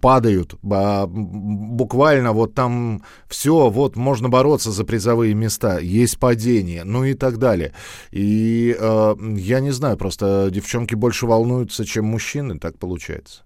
падают. 0.00 0.54
Буквально 0.62 2.32
вот 2.32 2.54
там 2.54 3.02
все, 3.28 3.68
вот 3.68 3.96
можно 3.96 4.28
бороться 4.28 4.70
за 4.74 4.84
призовые 4.84 5.32
места. 5.32 5.78
Есть 5.78 6.18
падение, 6.18 6.84
ну 6.84 7.04
и 7.04 7.14
так 7.14 7.38
далее. 7.38 7.72
И 8.10 8.76
э, 8.78 9.14
я 9.36 9.60
не 9.60 9.70
знаю, 9.70 9.96
просто 9.96 10.48
девчонки 10.50 10.94
больше 10.94 11.26
волнуются, 11.26 11.86
чем 11.86 12.04
мужчины, 12.04 12.58
так 12.58 12.78
получается. 12.78 13.42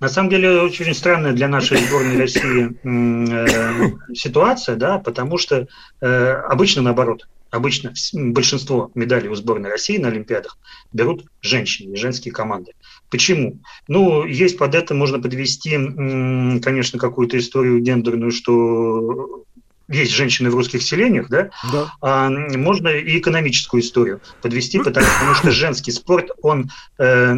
На 0.00 0.08
самом 0.08 0.28
деле 0.28 0.60
очень 0.60 0.92
странная 0.92 1.32
для 1.32 1.48
нашей 1.48 1.78
сборной 1.78 2.18
России 2.18 2.76
э, 2.84 4.14
ситуация, 4.14 4.76
да, 4.76 4.98
потому 4.98 5.38
что 5.38 5.66
э, 6.00 6.06
обычно 6.06 6.82
наоборот. 6.82 7.26
Обычно 7.50 7.94
большинство 8.12 8.90
медалей 8.96 9.28
у 9.28 9.34
сборной 9.36 9.70
России 9.70 9.96
на 9.96 10.08
Олимпиадах 10.08 10.58
берут 10.92 11.24
женщины, 11.40 11.96
женские 11.96 12.34
команды. 12.34 12.72
Почему? 13.10 13.60
Ну, 13.86 14.26
есть 14.26 14.58
под 14.58 14.74
это, 14.74 14.92
можно 14.92 15.20
подвести, 15.20 15.70
конечно, 16.60 16.98
какую-то 16.98 17.38
историю 17.38 17.80
гендерную, 17.80 18.32
что 18.32 19.44
есть 19.88 20.12
женщины 20.12 20.50
в 20.50 20.54
русских 20.54 20.82
селениях, 20.82 21.28
да, 21.28 21.50
да. 21.72 21.92
А, 22.00 22.30
можно 22.30 22.88
и 22.88 23.18
экономическую 23.18 23.82
историю 23.82 24.20
подвести, 24.42 24.78
потому 24.78 25.06
что 25.34 25.50
женский 25.50 25.92
спорт, 25.92 26.30
он 26.42 26.70
э, 26.98 27.34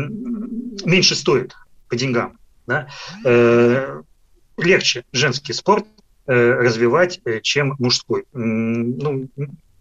меньше 0.84 1.14
стоит 1.14 1.54
по 1.88 1.96
деньгам. 1.96 2.38
Да? 2.66 2.88
Э, 3.24 4.02
легче 4.56 5.04
женский 5.12 5.52
спорт 5.52 5.86
э, 6.26 6.32
развивать, 6.32 7.20
э, 7.24 7.40
чем 7.40 7.76
мужской. 7.78 8.24
Ну, 8.32 9.28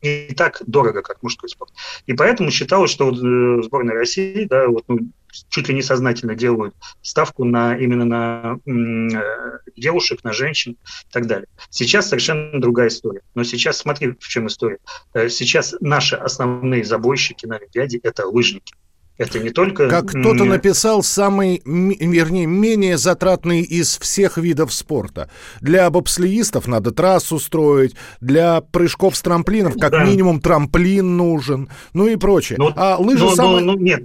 не 0.02 0.34
так 0.36 0.62
дорого, 0.68 1.02
как 1.02 1.24
мужской 1.24 1.50
спорт. 1.50 1.72
И 2.06 2.14
поэтому 2.14 2.52
считалось, 2.52 2.92
что 2.92 3.06
вот, 3.06 3.18
э, 3.24 3.64
сборная 3.64 3.96
России, 3.96 4.46
да, 4.46 4.68
вот, 4.68 4.84
ну, 4.88 5.00
чуть 5.50 5.70
ли 5.70 5.76
не 5.76 5.82
сознательно 5.82 6.36
делают 6.36 6.76
ставку 7.02 7.44
на 7.44 7.78
именно 7.78 8.06
на 8.06 8.58
э, 8.66 9.70
девушек, 9.76 10.24
на 10.24 10.34
женщин 10.34 10.74
и 10.74 11.14
так 11.14 11.28
далее. 11.28 11.48
Сейчас 11.70 12.10
совершенно 12.10 12.60
другая 12.60 12.88
история. 12.88 13.22
Но 13.36 13.44
сейчас 13.44 13.78
смотри, 13.78 14.14
в 14.20 14.28
чем 14.28 14.48
история. 14.48 14.80
Э, 15.14 15.30
сейчас 15.30 15.76
наши 15.80 16.16
основные 16.16 16.84
забойщики 16.84 17.46
на 17.46 17.58
Олимпиаде– 17.58 18.00
это 18.04 18.26
лыжники. 18.28 18.74
Это 19.18 19.40
не 19.40 19.50
только... 19.50 19.90
Как 19.90 20.08
кто-то 20.08 20.44
написал, 20.44 21.02
самый, 21.02 21.62
вернее, 21.66 22.46
менее 22.46 22.98
затратный 22.98 23.62
из 23.62 23.98
всех 23.98 24.38
видов 24.38 24.74
спорта. 24.74 25.30
Для 25.62 25.90
бобслеистов 25.90 26.68
надо 26.68 26.92
трассу 26.92 27.40
строить, 27.40 27.96
для 28.20 28.60
прыжков 28.60 29.16
с 29.16 29.22
трамплинов 29.22 29.76
как 29.80 29.92
да. 29.92 30.04
минимум 30.04 30.42
трамплин 30.42 31.16
нужен, 31.16 31.70
ну 31.94 32.08
и 32.08 32.18
прочее. 32.18 32.58
Но, 32.60 32.74
а 32.76 32.98
лыжи 32.98 33.24
но, 33.24 33.36
самые... 33.36 33.64
Но, 33.64 33.74
но, 33.74 33.80
нет, 33.80 34.04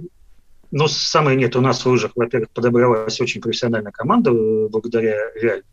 но 0.71 0.87
самое 0.87 1.37
нет, 1.37 1.55
у 1.55 1.61
нас 1.61 1.83
в 1.83 1.89
лыжах, 1.89 2.11
во-первых, 2.15 2.49
подобралась 2.49 3.19
очень 3.19 3.41
профессиональная 3.41 3.91
команда 3.91 4.31
э, 4.31 4.67
благодаря 4.69 5.17
реально. 5.35 5.63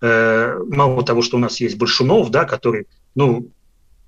Э, 0.00 0.58
мало 0.68 1.04
того, 1.04 1.22
что 1.22 1.36
у 1.36 1.40
нас 1.40 1.60
есть 1.60 1.76
Большунов, 1.76 2.30
да, 2.30 2.44
который, 2.44 2.86
ну, 3.14 3.48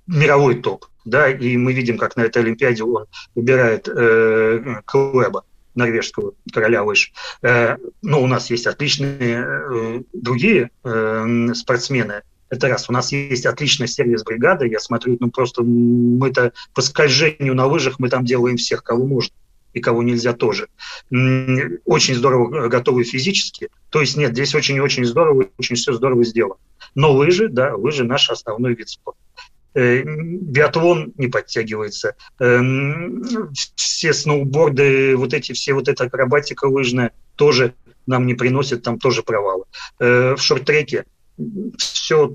мировой 0.07 0.61
топ, 0.61 0.87
да, 1.05 1.29
и 1.29 1.57
мы 1.57 1.73
видим, 1.73 1.99
как 1.99 2.17
на 2.17 2.23
этой 2.23 2.43
Олимпиаде 2.43 2.85
он 2.85 3.07
убирает 3.35 3.89
э, 3.89 4.83
Клэба, 4.85 5.45
норвежского 5.75 6.33
короля 6.53 6.83
лыж. 6.83 7.13
Э, 7.43 7.77
но 8.03 8.23
у 8.23 8.27
нас 8.27 8.51
есть 8.51 8.67
отличные 8.67 9.45
э, 9.45 10.03
другие 10.13 10.71
э, 10.85 11.55
спортсмены, 11.55 12.23
это 12.49 12.69
раз. 12.69 12.89
У 12.89 12.93
нас 12.93 13.11
есть 13.13 13.45
отличная 13.45 13.89
сервис-бригада. 13.89 14.67
Я 14.67 14.79
смотрю, 14.79 15.17
ну 15.19 15.31
просто 15.31 15.63
мы-то 15.65 16.53
по 16.75 16.81
скольжению 16.81 17.55
на 17.55 17.67
лыжах 17.67 17.99
мы 17.99 18.09
там 18.09 18.25
делаем 18.25 18.57
всех, 18.57 18.85
кого 18.85 19.05
можно 19.05 19.35
и 19.77 19.81
кого 19.81 20.03
нельзя 20.03 20.33
тоже. 20.33 20.69
Очень 21.11 22.15
здорово 22.15 22.69
готовы 22.69 23.05
физически. 23.05 23.69
То 23.91 24.01
есть 24.01 24.17
нет, 24.17 24.33
здесь 24.33 24.55
очень-очень 24.55 25.05
здорово, 25.05 25.49
очень 25.59 25.77
все 25.77 25.93
здорово 25.93 26.25
сделано. 26.25 26.57
Но 26.95 27.13
лыжи, 27.13 27.49
да, 27.49 27.75
лыжи 27.75 28.03
наш 28.03 28.31
основной 28.31 28.75
вид 28.75 28.89
спорта. 28.89 29.21
Э, 29.75 30.03
биатлон 30.03 31.13
не 31.19 31.29
подтягивается, 31.29 32.15
э, 32.41 32.61
все 33.75 34.15
сноуборды, 34.15 35.15
вот 35.15 35.35
эти 35.35 35.53
все, 35.53 35.75
вот 35.75 35.89
эта 35.89 36.05
акробатика 36.05 36.65
лыжная 36.65 37.13
тоже 37.35 37.75
нам 38.07 38.27
не 38.27 38.33
приносит, 38.33 38.83
там 38.83 38.99
тоже 38.99 39.23
провалы. 39.23 39.65
Э, 39.99 40.37
в 40.37 40.41
шорт-треке 40.41 41.05
все 41.77 42.35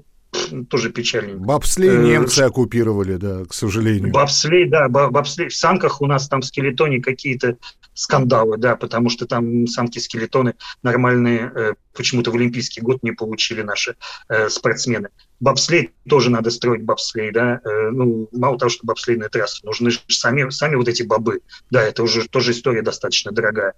тоже 0.70 0.92
печальненько. 0.92 1.44
Бобслей 1.44 1.90
э, 1.90 2.04
немцы 2.04 2.40
оккупировали, 2.42 3.16
да, 3.16 3.46
к 3.46 3.54
сожалению. 3.54 4.12
Бобслей, 4.12 4.68
да, 4.68 4.88
бобслей. 4.90 5.50
В 5.50 5.56
санках 5.56 6.02
у 6.02 6.08
нас 6.08 6.28
там 6.28 6.42
в 6.42 6.46
скелетоне 6.46 7.02
какие-то 7.02 7.58
скандалы, 7.94 8.58
да, 8.58 8.76
потому 8.76 9.10
что 9.10 9.28
там 9.28 9.68
санки-скелетоны 9.68 10.56
нормальные 10.82 11.52
э, 11.54 11.74
почему-то 11.94 12.32
в 12.32 12.36
Олимпийский 12.36 12.82
год 12.82 13.04
не 13.04 13.12
получили 13.12 13.62
наши 13.62 13.96
э, 14.30 14.50
спортсмены. 14.50 15.10
Бобслей 15.40 15.92
тоже 16.08 16.30
надо 16.30 16.52
строить 16.52 16.84
бобслей, 16.84 17.32
да, 17.32 17.60
э, 17.64 17.90
ну, 17.92 18.30
мало 18.32 18.58
того, 18.58 18.70
что 18.70 18.86
бобслейная 18.86 19.30
трасса, 19.30 19.66
нужны 19.66 19.92
же 19.92 20.00
сами, 20.08 20.50
сами 20.50 20.76
вот 20.76 20.88
эти 20.88 21.04
бобы, 21.04 21.42
да, 21.70 21.82
это 21.82 22.04
уже 22.04 22.28
тоже 22.28 22.52
история 22.52 22.82
достаточно 22.82 23.32
дорогая 23.32 23.74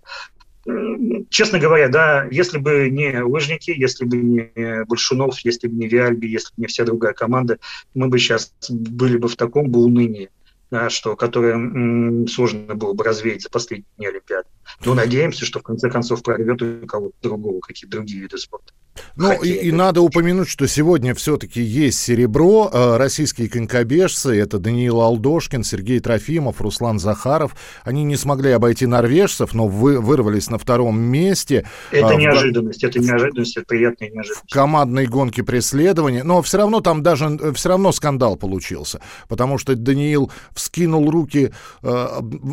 честно 1.34 1.60
говоря, 1.60 1.90
да, 1.90 2.28
если 2.32 2.60
бы 2.60 2.90
не 2.90 3.22
лыжники, 3.22 3.74
если 3.76 4.06
бы 4.06 4.18
не 4.18 4.86
Большунов, 4.86 5.40
если 5.40 5.68
бы 5.68 5.76
не 5.76 5.88
Виальби, 5.88 6.28
если 6.28 6.50
бы 6.56 6.62
не 6.62 6.68
вся 6.68 6.86
другая 6.86 7.14
команда, 7.14 7.58
мы 7.96 8.08
бы 8.08 8.20
сейчас 8.20 8.54
были 8.70 9.18
бы 9.18 9.28
в 9.28 9.36
таком 9.36 9.70
бы 9.70 9.84
унынии, 9.84 10.30
да, 10.70 10.90
что, 10.90 11.16
которое 11.16 11.56
м, 11.56 12.28
сложно 12.28 12.76
было 12.76 12.94
бы 12.94 13.04
развеять 13.04 13.42
за 13.42 13.50
последние 13.50 14.10
Олимпиады. 14.10 14.48
Но 14.86 14.94
надеемся, 14.94 15.46
что 15.46 15.60
в 15.60 15.64
конце 15.64 15.90
концов 15.90 16.24
прорвет 16.24 16.62
у 16.62 16.86
кого-то 16.86 17.16
другого, 17.22 17.60
какие-то 17.60 17.98
другие 17.98 18.22
виды 18.22 18.38
спорта. 18.38 18.74
Ну 19.16 19.42
и, 19.44 19.50
и 19.50 19.72
надо 19.72 20.02
упомянуть, 20.02 20.50
что 20.50 20.68
сегодня 20.68 21.14
все-таки 21.14 21.62
есть 21.62 22.00
серебро. 22.00 22.70
Э, 22.72 22.98
российские 22.98 23.50
конькобежцы, 23.50 24.40
это 24.40 24.58
Даниил 24.58 25.02
Алдошкин, 25.02 25.64
Сергей 25.64 26.00
Трофимов, 26.00 26.62
Руслан 26.62 27.00
Захаров. 27.00 27.56
Они 27.84 28.04
не 28.04 28.16
смогли 28.16 28.52
обойти 28.52 28.86
норвежцев, 28.86 29.54
но 29.54 29.68
вы, 29.68 30.00
вырвались 30.00 30.50
на 30.50 30.58
втором 30.58 31.00
месте. 31.00 31.68
Это 31.92 32.10
а, 32.10 32.16
неожиданность, 32.16 32.82
в... 32.82 32.84
это 32.84 33.00
неожиданность, 33.00 33.58
это 33.58 33.66
приятная 33.68 34.10
неожиданность. 34.10 34.50
В 34.50 34.54
командной 34.54 35.06
гонке 35.06 35.44
преследования. 35.44 36.24
Но 36.24 36.42
все 36.42 36.58
равно 36.58 36.82
там 36.82 37.04
даже, 37.04 37.38
э, 37.40 37.54
все 37.54 37.70
равно 37.70 37.92
скандал 37.92 38.36
получился. 38.36 39.00
Потому 39.28 39.58
что 39.58 39.76
Даниил 39.76 40.32
вскинул 40.54 41.10
руки, 41.10 41.52
э, 41.84 42.08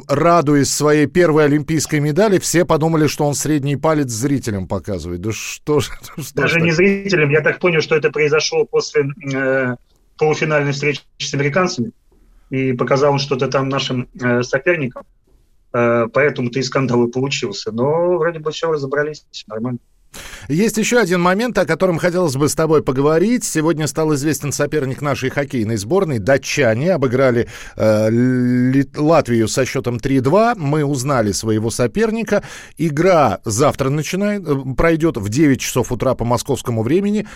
радуясь 0.08 0.70
своей 0.70 1.06
первой 1.06 1.46
олимпийской 1.46 1.99
медали. 2.00 2.38
Все 2.38 2.64
подумали, 2.64 3.06
что 3.06 3.24
он 3.24 3.34
средний 3.34 3.76
палец 3.76 4.08
зрителям 4.10 4.66
показывает. 4.66 5.20
Да 5.20 5.32
что 5.32 5.80
же... 5.80 5.90
Даже 6.34 6.60
не 6.60 6.72
зрителям. 6.72 7.30
Я 7.30 7.40
так 7.40 7.58
понял, 7.58 7.80
что 7.80 7.96
это 7.96 8.10
произошло 8.10 8.64
после 8.64 9.04
э, 9.32 9.76
полуфинальной 10.18 10.72
встречи 10.72 11.02
с 11.18 11.34
американцами. 11.34 11.92
И 12.50 12.72
показал 12.72 13.12
он 13.12 13.18
что-то 13.18 13.48
там 13.48 13.68
нашим 13.68 14.08
э, 14.20 14.42
соперникам. 14.42 15.04
Э, 15.72 16.06
поэтому-то 16.12 16.58
и 16.58 16.62
скандал 16.62 17.06
и 17.06 17.10
получился. 17.12 17.72
Но 17.72 18.18
вроде 18.18 18.40
бы 18.40 18.50
все 18.50 18.72
разобрались 18.72 19.24
нормально. 19.46 19.78
Есть 20.48 20.78
еще 20.78 20.98
один 20.98 21.20
момент, 21.20 21.56
о 21.58 21.66
котором 21.66 21.98
хотелось 21.98 22.36
бы 22.36 22.48
с 22.48 22.54
тобой 22.54 22.82
поговорить. 22.82 23.44
Сегодня 23.44 23.86
стал 23.86 24.14
известен 24.14 24.52
соперник 24.52 25.00
нашей 25.00 25.30
хоккейной 25.30 25.76
сборной. 25.76 26.18
Датчане 26.18 26.94
обыграли 26.94 27.48
э, 27.76 28.84
Латвию 28.96 29.48
со 29.48 29.64
счетом 29.64 29.96
3-2. 29.96 30.54
Мы 30.56 30.84
узнали 30.84 31.32
своего 31.32 31.70
соперника. 31.70 32.42
Игра 32.78 33.40
завтра 33.44 33.90
начинает, 33.90 34.42
э, 34.46 34.56
пройдет 34.76 35.16
в 35.16 35.28
9 35.28 35.60
часов 35.60 35.92
утра 35.92 36.14
по 36.14 36.24
московскому 36.24 36.82
времени. 36.82 37.26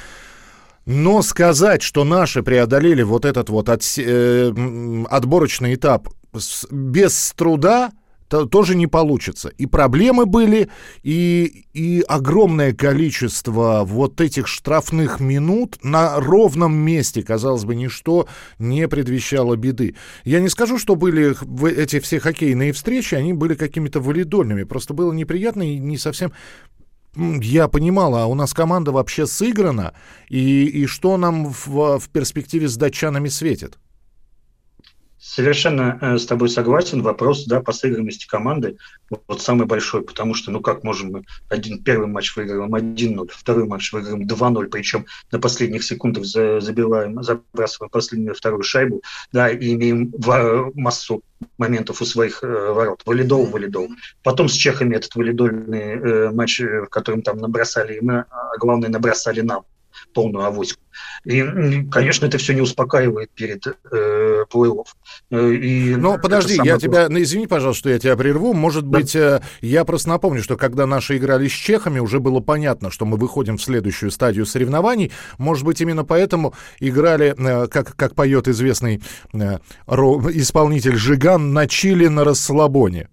Но 0.87 1.23
сказать, 1.23 1.83
что 1.83 2.05
наши 2.05 2.43
преодолели 2.43 3.03
вот 3.03 3.25
этот 3.25 3.49
вот 3.49 3.69
от, 3.69 3.83
э, 3.97 4.53
отборочный 5.09 5.75
этап 5.75 6.09
без 6.71 7.33
труда, 7.37 7.93
то, 8.35 8.47
тоже 8.47 8.75
не 8.75 8.89
получится. 8.89 9.49
И 9.59 9.67
проблемы 9.67 10.27
были, 10.27 10.69
и, 11.05 11.67
и 11.73 12.05
огромное 12.09 12.75
количество 12.75 13.83
вот 13.85 14.21
этих 14.21 14.49
штрафных 14.49 15.21
минут 15.21 15.79
на 15.85 16.19
ровном 16.19 16.75
месте, 16.75 17.23
казалось 17.23 17.65
бы, 17.65 17.77
ничто 17.77 18.27
не 18.59 18.89
предвещало 18.89 19.55
беды. 19.55 19.95
Я 20.25 20.41
не 20.41 20.49
скажу, 20.49 20.79
что 20.79 20.97
были 20.97 21.37
эти 21.81 22.01
все 22.01 22.19
хоккейные 22.19 22.73
встречи, 22.73 23.15
они 23.15 23.35
были 23.35 23.55
какими-то 23.55 24.01
валидольными. 24.01 24.65
Просто 24.65 24.95
было 24.95 25.13
неприятно 25.13 25.63
и 25.63 25.79
не 25.79 25.97
совсем 25.97 26.33
я 27.17 27.69
понимал, 27.69 28.17
а 28.17 28.27
у 28.27 28.35
нас 28.35 28.53
команда 28.53 28.91
вообще 28.91 29.29
сыграна, 29.29 29.95
и, 30.29 30.65
и 30.65 30.87
что 30.87 31.17
нам 31.17 31.47
в, 31.47 32.01
в 32.01 32.09
перспективе 32.09 32.67
с 32.67 32.77
датчанами 32.77 33.29
светит? 33.29 33.79
Совершенно 35.27 35.99
э, 36.03 36.19
с 36.19 36.27
тобой 36.27 36.51
согласен. 36.51 37.01
Вопрос 37.01 37.47
да, 37.47 37.63
по 37.63 37.73
сыгранности 37.73 38.27
команды 38.27 38.77
вот 39.27 39.41
самый 39.41 39.67
большой, 39.67 40.03
потому 40.03 40.35
что, 40.35 40.51
ну 40.51 40.61
как 40.61 40.85
можем 40.85 41.13
мы 41.13 41.25
один, 41.49 41.83
первый 41.83 42.09
матч 42.09 42.37
выиграем 42.37 42.75
1-0, 42.75 43.31
второй 43.33 43.67
матч 43.67 43.91
выиграем 43.95 44.27
2-0, 44.27 44.67
причем 44.67 45.07
на 45.33 45.41
последних 45.41 45.83
секундах 45.83 46.27
забиваем, 46.27 47.23
забрасываем 47.23 47.89
последнюю 47.89 48.35
вторую 48.35 48.63
шайбу, 48.63 49.03
да, 49.33 49.49
и 49.49 49.73
имеем 49.73 50.13
массу 50.75 51.23
моментов 51.57 52.03
у 52.03 52.05
своих 52.05 52.45
э, 52.45 52.47
ворот. 52.47 53.01
Валидол, 53.07 53.47
валидол. 53.47 53.89
Потом 54.23 54.49
с 54.51 54.53
чехами 54.53 54.95
этот 54.95 55.15
валидольный 55.15 55.81
э, 55.81 56.31
матч, 56.33 56.61
э, 56.61 56.83
в 56.83 56.89
котором 56.89 57.23
там 57.23 57.39
набросали 57.39 57.95
им, 57.95 58.11
а 58.11 58.27
главное 58.59 58.91
набросали 58.91 59.41
нам 59.41 59.65
полную 60.13 60.45
авоську. 60.47 60.81
И, 61.25 61.43
конечно, 61.91 62.27
это 62.27 62.39
все 62.39 62.55
не 62.55 62.61
успокаивает 62.61 63.31
перед 63.31 63.67
э, 63.67 64.45
плей-офф. 64.53 64.87
Э, 65.31 65.53
и 65.53 65.97
Но 65.97 66.19
подожди, 66.19 66.59
я 66.63 66.79
тебя, 66.79 67.09
ну, 67.09 67.21
извини, 67.21 67.47
пожалуйста, 67.47 67.81
что 67.81 67.91
я 67.91 67.99
тебя 67.99 68.17
прерву. 68.17 68.53
Может 68.53 68.89
да. 68.89 68.99
быть, 68.99 69.17
э, 69.17 69.41
я 69.61 69.85
просто 69.85 70.11
напомню, 70.11 70.43
что 70.43 70.57
когда 70.57 70.87
наши 70.87 71.17
играли 71.17 71.49
с 71.49 71.53
чехами, 71.53 71.99
уже 71.99 72.21
было 72.21 72.41
понятно, 72.41 72.91
что 72.91 73.07
мы 73.07 73.17
выходим 73.17 73.57
в 73.57 73.63
следующую 73.63 74.11
стадию 74.11 74.47
соревнований. 74.47 75.13
Может 75.39 75.65
быть, 75.65 75.81
именно 75.81 76.05
поэтому 76.05 76.55
играли, 76.81 77.35
э, 77.37 77.67
как, 77.69 77.97
как 77.97 78.15
поет 78.15 78.49
известный 78.49 79.03
исполнитель 79.33 80.97
Жиган, 80.97 81.53
на 81.53 81.67
чили 81.67 82.07
на 82.07 82.25
расслабоне. 82.25 83.09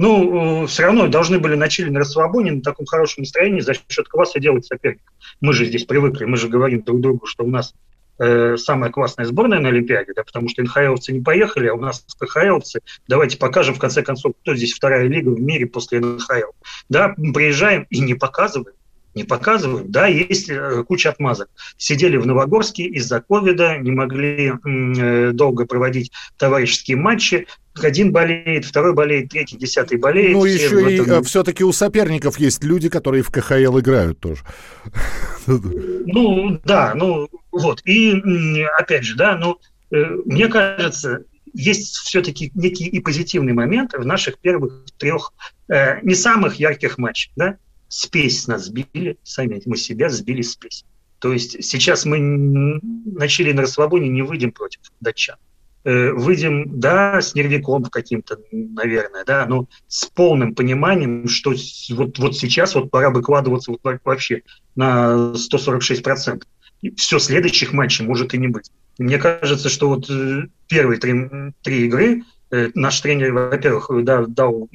Ну, 0.00 0.62
э, 0.62 0.66
все 0.66 0.84
равно 0.84 1.08
должны 1.08 1.38
были 1.38 1.56
на 1.56 1.68
на 1.90 1.98
расслабоне, 1.98 2.52
на 2.52 2.62
таком 2.62 2.86
хорошем 2.86 3.20
настроении 3.20 3.60
за 3.60 3.74
счет 3.74 4.08
класса 4.08 4.40
делать 4.40 4.64
соперник. 4.64 5.02
Мы 5.42 5.52
же 5.52 5.66
здесь 5.66 5.84
привыкли, 5.84 6.24
мы 6.24 6.38
же 6.38 6.48
говорим 6.48 6.80
друг 6.80 7.02
другу, 7.02 7.26
что 7.26 7.44
у 7.44 7.48
нас 7.48 7.74
э, 8.18 8.56
самая 8.56 8.90
классная 8.90 9.26
сборная 9.26 9.60
на 9.60 9.68
Олимпиаде, 9.68 10.14
да, 10.16 10.22
потому 10.24 10.48
что 10.48 10.62
НХЛовцы 10.62 11.12
не 11.12 11.20
поехали, 11.20 11.66
а 11.66 11.74
у 11.74 11.80
нас 11.80 12.02
КХЛовцы. 12.18 12.80
Давайте 13.08 13.36
покажем, 13.36 13.74
в 13.74 13.78
конце 13.78 14.02
концов, 14.02 14.32
кто 14.40 14.54
здесь 14.54 14.72
вторая 14.72 15.06
лига 15.06 15.28
в 15.28 15.40
мире 15.42 15.66
после 15.66 16.00
НХЛ. 16.00 16.52
Да, 16.88 17.14
приезжаем 17.34 17.86
и 17.90 18.00
не 18.00 18.14
показываем 18.14 18.72
не 19.14 19.24
показывают. 19.24 19.90
Да, 19.90 20.06
есть 20.06 20.48
э, 20.50 20.84
куча 20.86 21.10
отмазок. 21.10 21.48
Сидели 21.76 22.16
в 22.16 22.26
Новогорске 22.26 22.84
из-за 22.84 23.20
ковида, 23.20 23.78
не 23.78 23.90
могли 23.90 24.52
э, 24.52 25.32
долго 25.32 25.66
проводить 25.66 26.12
товарищеские 26.36 26.96
матчи. 26.96 27.46
Один 27.80 28.12
болеет, 28.12 28.64
второй 28.64 28.94
болеет, 28.94 29.30
третий, 29.30 29.56
десятый 29.56 29.98
болеет. 29.98 30.32
Ну, 30.32 30.44
еще 30.44 30.90
и 30.90 30.94
этом... 30.94 31.20
Э, 31.20 31.22
все-таки 31.22 31.64
у 31.64 31.72
соперников 31.72 32.38
есть 32.38 32.62
люди, 32.64 32.88
которые 32.88 33.22
в 33.22 33.30
КХЛ 33.30 33.78
играют 33.80 34.20
тоже. 34.20 34.42
Ну, 35.46 36.60
да, 36.64 36.92
ну, 36.94 37.28
вот. 37.50 37.82
И, 37.84 38.62
опять 38.78 39.04
же, 39.04 39.16
да, 39.16 39.36
ну, 39.36 39.58
мне 39.90 40.48
кажется, 40.48 41.24
есть 41.52 41.96
все-таки 41.96 42.50
некие 42.54 42.88
и 42.88 43.00
позитивные 43.00 43.54
моменты 43.54 43.98
в 43.98 44.06
наших 44.06 44.38
первых 44.38 44.84
трех 44.98 45.32
э, 45.68 46.00
не 46.02 46.14
самых 46.14 46.56
ярких 46.56 46.98
матчах. 46.98 47.32
Да? 47.36 47.56
Спесь 47.90 48.46
нас 48.46 48.66
сбили, 48.66 49.18
сами 49.24 49.60
мы 49.66 49.76
себя 49.76 50.08
сбили 50.08 50.42
спесь. 50.42 50.84
То 51.18 51.32
есть 51.32 51.62
сейчас 51.62 52.06
мы 52.06 52.80
начали 53.04 53.52
на 53.52 53.62
расслабоне, 53.62 54.08
не 54.08 54.22
выйдем 54.22 54.52
против 54.52 54.80
датчан. 55.00 55.36
Э, 55.82 56.12
выйдем, 56.12 56.78
да, 56.78 57.20
с 57.20 57.34
нервиком 57.34 57.84
каким-то, 57.84 58.38
наверное, 58.52 59.24
да, 59.24 59.44
но 59.46 59.66
с 59.88 60.06
полным 60.06 60.54
пониманием, 60.54 61.26
что 61.26 61.52
вот, 61.90 62.18
вот 62.18 62.36
сейчас 62.36 62.74
вот 62.74 62.90
пора 62.90 63.10
выкладываться 63.10 63.72
вот 63.72 63.80
вообще 63.82 64.42
на 64.76 65.34
146%. 65.34 66.44
И 66.82 66.94
все, 66.94 67.18
следующих 67.18 67.72
матчей 67.72 68.06
может 68.06 68.34
и 68.34 68.38
не 68.38 68.48
быть. 68.48 68.70
Мне 68.98 69.18
кажется, 69.18 69.68
что 69.68 69.88
вот 69.88 70.08
э, 70.08 70.44
первые 70.68 71.00
три, 71.00 71.28
три 71.62 71.86
игры 71.86 72.22
э, 72.50 72.70
наш 72.74 73.00
тренер, 73.00 73.32
во-первых, 73.32 73.90
да, 74.04 74.26
дал 74.26 74.68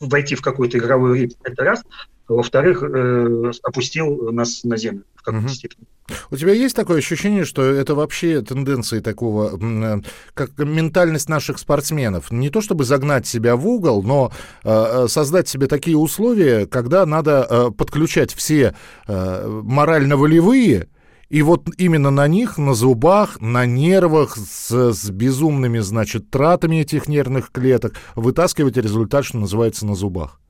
войти 0.00 0.34
в 0.34 0.42
какой-то 0.42 0.76
игровой 0.76 1.20
ритм, 1.20 1.36
это 1.44 1.64
раз, 1.64 1.82
во-вторых, 2.28 2.82
э, 2.82 3.52
опустил 3.62 4.32
нас 4.32 4.64
на 4.64 4.76
землю 4.76 5.04
в 5.14 5.22
какой-то 5.22 5.46
угу. 5.46 5.54
степени. 5.54 5.86
У 6.30 6.36
тебя 6.36 6.52
есть 6.52 6.74
такое 6.76 6.98
ощущение, 6.98 7.44
что 7.44 7.62
это 7.62 7.94
вообще 7.94 8.42
тенденции 8.42 9.00
такого, 9.00 9.58
э, 9.60 10.00
как 10.34 10.58
ментальность 10.58 11.28
наших 11.28 11.58
спортсменов? 11.58 12.30
Не 12.30 12.50
то 12.50 12.60
чтобы 12.60 12.84
загнать 12.84 13.26
себя 13.26 13.56
в 13.56 13.66
угол, 13.66 14.02
но 14.02 14.32
э, 14.64 15.06
создать 15.08 15.48
себе 15.48 15.66
такие 15.66 15.96
условия, 15.96 16.66
когда 16.66 17.06
надо 17.06 17.46
э, 17.48 17.70
подключать 17.70 18.32
все 18.32 18.74
э, 19.06 19.46
морально-волевые, 19.62 20.88
и 21.32 21.40
вот 21.40 21.66
именно 21.78 22.10
на 22.10 22.28
них, 22.28 22.58
на 22.58 22.74
зубах, 22.74 23.40
на 23.40 23.64
нервах, 23.64 24.36
с, 24.36 24.92
с 24.92 25.08
безумными, 25.08 25.78
значит, 25.78 26.28
тратами 26.28 26.76
этих 26.76 27.08
нервных 27.08 27.50
клеток 27.50 27.94
вытаскивать 28.14 28.76
результат, 28.76 29.24
что 29.24 29.38
называется, 29.38 29.86
на 29.86 29.94
зубах. 29.94 30.41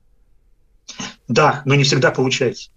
Да, 1.27 1.61
но 1.65 1.75
не 1.75 1.83
всегда 1.83 2.11
получается. 2.11 2.69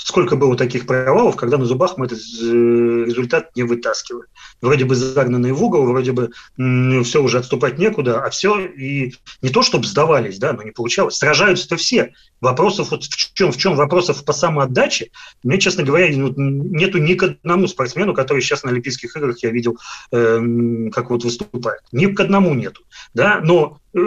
Сколько 0.00 0.36
было 0.36 0.56
таких 0.56 0.86
провалов, 0.86 1.34
когда 1.34 1.58
на 1.58 1.64
зубах 1.64 1.98
мы 1.98 2.06
этот 2.06 2.18
э, 2.18 3.04
результат 3.04 3.54
не 3.56 3.64
вытаскивали. 3.64 4.28
Вроде 4.60 4.84
бы 4.84 4.94
загнанные 4.94 5.52
в 5.52 5.62
угол, 5.62 5.84
вроде 5.86 6.12
бы 6.12 6.30
ну, 6.56 7.02
все 7.02 7.20
уже 7.20 7.38
отступать 7.38 7.78
некуда, 7.78 8.22
а 8.24 8.30
все 8.30 8.64
и 8.64 9.14
не 9.42 9.50
то, 9.50 9.62
чтобы 9.62 9.86
сдавались, 9.86 10.38
да, 10.38 10.52
но 10.52 10.62
не 10.62 10.70
получалось. 10.70 11.16
Сражаются-то 11.16 11.76
все. 11.76 12.12
Вопросов 12.40 12.92
вот 12.92 13.04
в 13.04 13.34
чем, 13.34 13.50
в 13.50 13.56
чем 13.56 13.74
вопросов 13.74 14.24
по 14.24 14.32
самоотдаче, 14.32 15.10
мне, 15.42 15.58
честно 15.58 15.82
говоря, 15.82 16.08
ну, 16.16 16.32
нету 16.36 16.98
ни 16.98 17.14
к 17.14 17.24
одному 17.24 17.66
спортсмену, 17.66 18.14
который 18.14 18.40
сейчас 18.40 18.62
на 18.62 18.70
Олимпийских 18.70 19.16
играх 19.16 19.42
я 19.42 19.50
видел, 19.50 19.78
э, 20.12 20.90
как 20.92 21.10
вот 21.10 21.24
выступает. 21.24 21.80
Ни 21.90 22.06
к 22.06 22.20
одному 22.20 22.54
нету, 22.54 22.82
да, 23.14 23.40
но 23.42 23.80
э, 23.94 23.98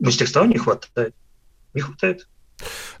мастерства 0.00 0.44
не 0.44 0.58
хватает. 0.58 1.14
Не 1.72 1.82
хватает. 1.82 2.26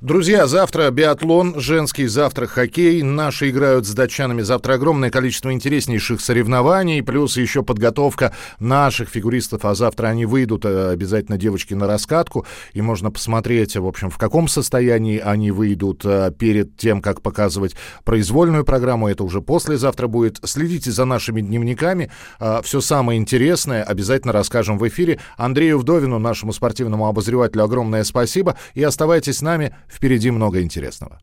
Друзья, 0.00 0.46
завтра 0.46 0.90
биатлон, 0.90 1.60
женский, 1.60 2.06
завтра 2.06 2.46
хоккей. 2.46 3.02
Наши 3.02 3.50
играют 3.50 3.86
с 3.86 3.92
датчанами. 3.92 4.40
Завтра 4.40 4.74
огромное 4.74 5.10
количество 5.10 5.52
интереснейших 5.52 6.22
соревнований, 6.22 7.02
плюс 7.02 7.36
еще 7.36 7.62
подготовка 7.62 8.34
наших 8.58 9.10
фигуристов. 9.10 9.66
А 9.66 9.74
завтра 9.74 10.06
они 10.06 10.24
выйдут, 10.24 10.64
э, 10.64 10.92
обязательно 10.92 11.36
девочки, 11.36 11.74
на 11.74 11.86
раскатку. 11.86 12.46
И 12.72 12.80
можно 12.80 13.10
посмотреть, 13.10 13.76
в 13.76 13.86
общем, 13.86 14.08
в 14.08 14.16
каком 14.16 14.48
состоянии 14.48 15.18
они 15.18 15.50
выйдут 15.50 16.00
э, 16.06 16.32
перед 16.32 16.78
тем, 16.78 17.02
как 17.02 17.20
показывать 17.20 17.76
произвольную 18.02 18.64
программу. 18.64 19.06
Это 19.06 19.22
уже 19.22 19.42
послезавтра 19.42 20.06
будет. 20.06 20.40
Следите 20.44 20.90
за 20.92 21.04
нашими 21.04 21.42
дневниками. 21.42 22.10
Э, 22.40 22.62
Все 22.64 22.80
самое 22.80 23.20
интересное 23.20 23.82
обязательно 23.82 24.32
расскажем 24.32 24.78
в 24.78 24.88
эфире. 24.88 25.18
Андрею 25.36 25.78
Вдовину, 25.78 26.18
нашему 26.18 26.54
спортивному 26.54 27.06
обозревателю, 27.06 27.64
огромное 27.64 28.02
спасибо. 28.04 28.56
И 28.72 28.82
оставайтесь 28.82 29.36
с 29.36 29.42
нами. 29.42 29.76
Впереди 29.90 30.30
много 30.30 30.62
интересного. 30.62 31.18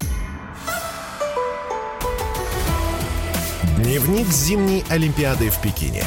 Дневник 3.78 4.28
зимней 4.28 4.84
Олимпиады 4.90 5.50
в 5.50 5.62
Пекине. 5.62 6.04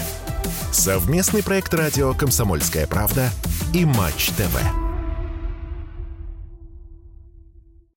Совместный 0.70 1.42
проект 1.42 1.72
радио 1.74 2.12
«Комсомольская 2.14 2.86
правда» 2.86 3.30
и 3.72 3.84
«Матч 3.84 4.28
ТВ». 4.30 4.89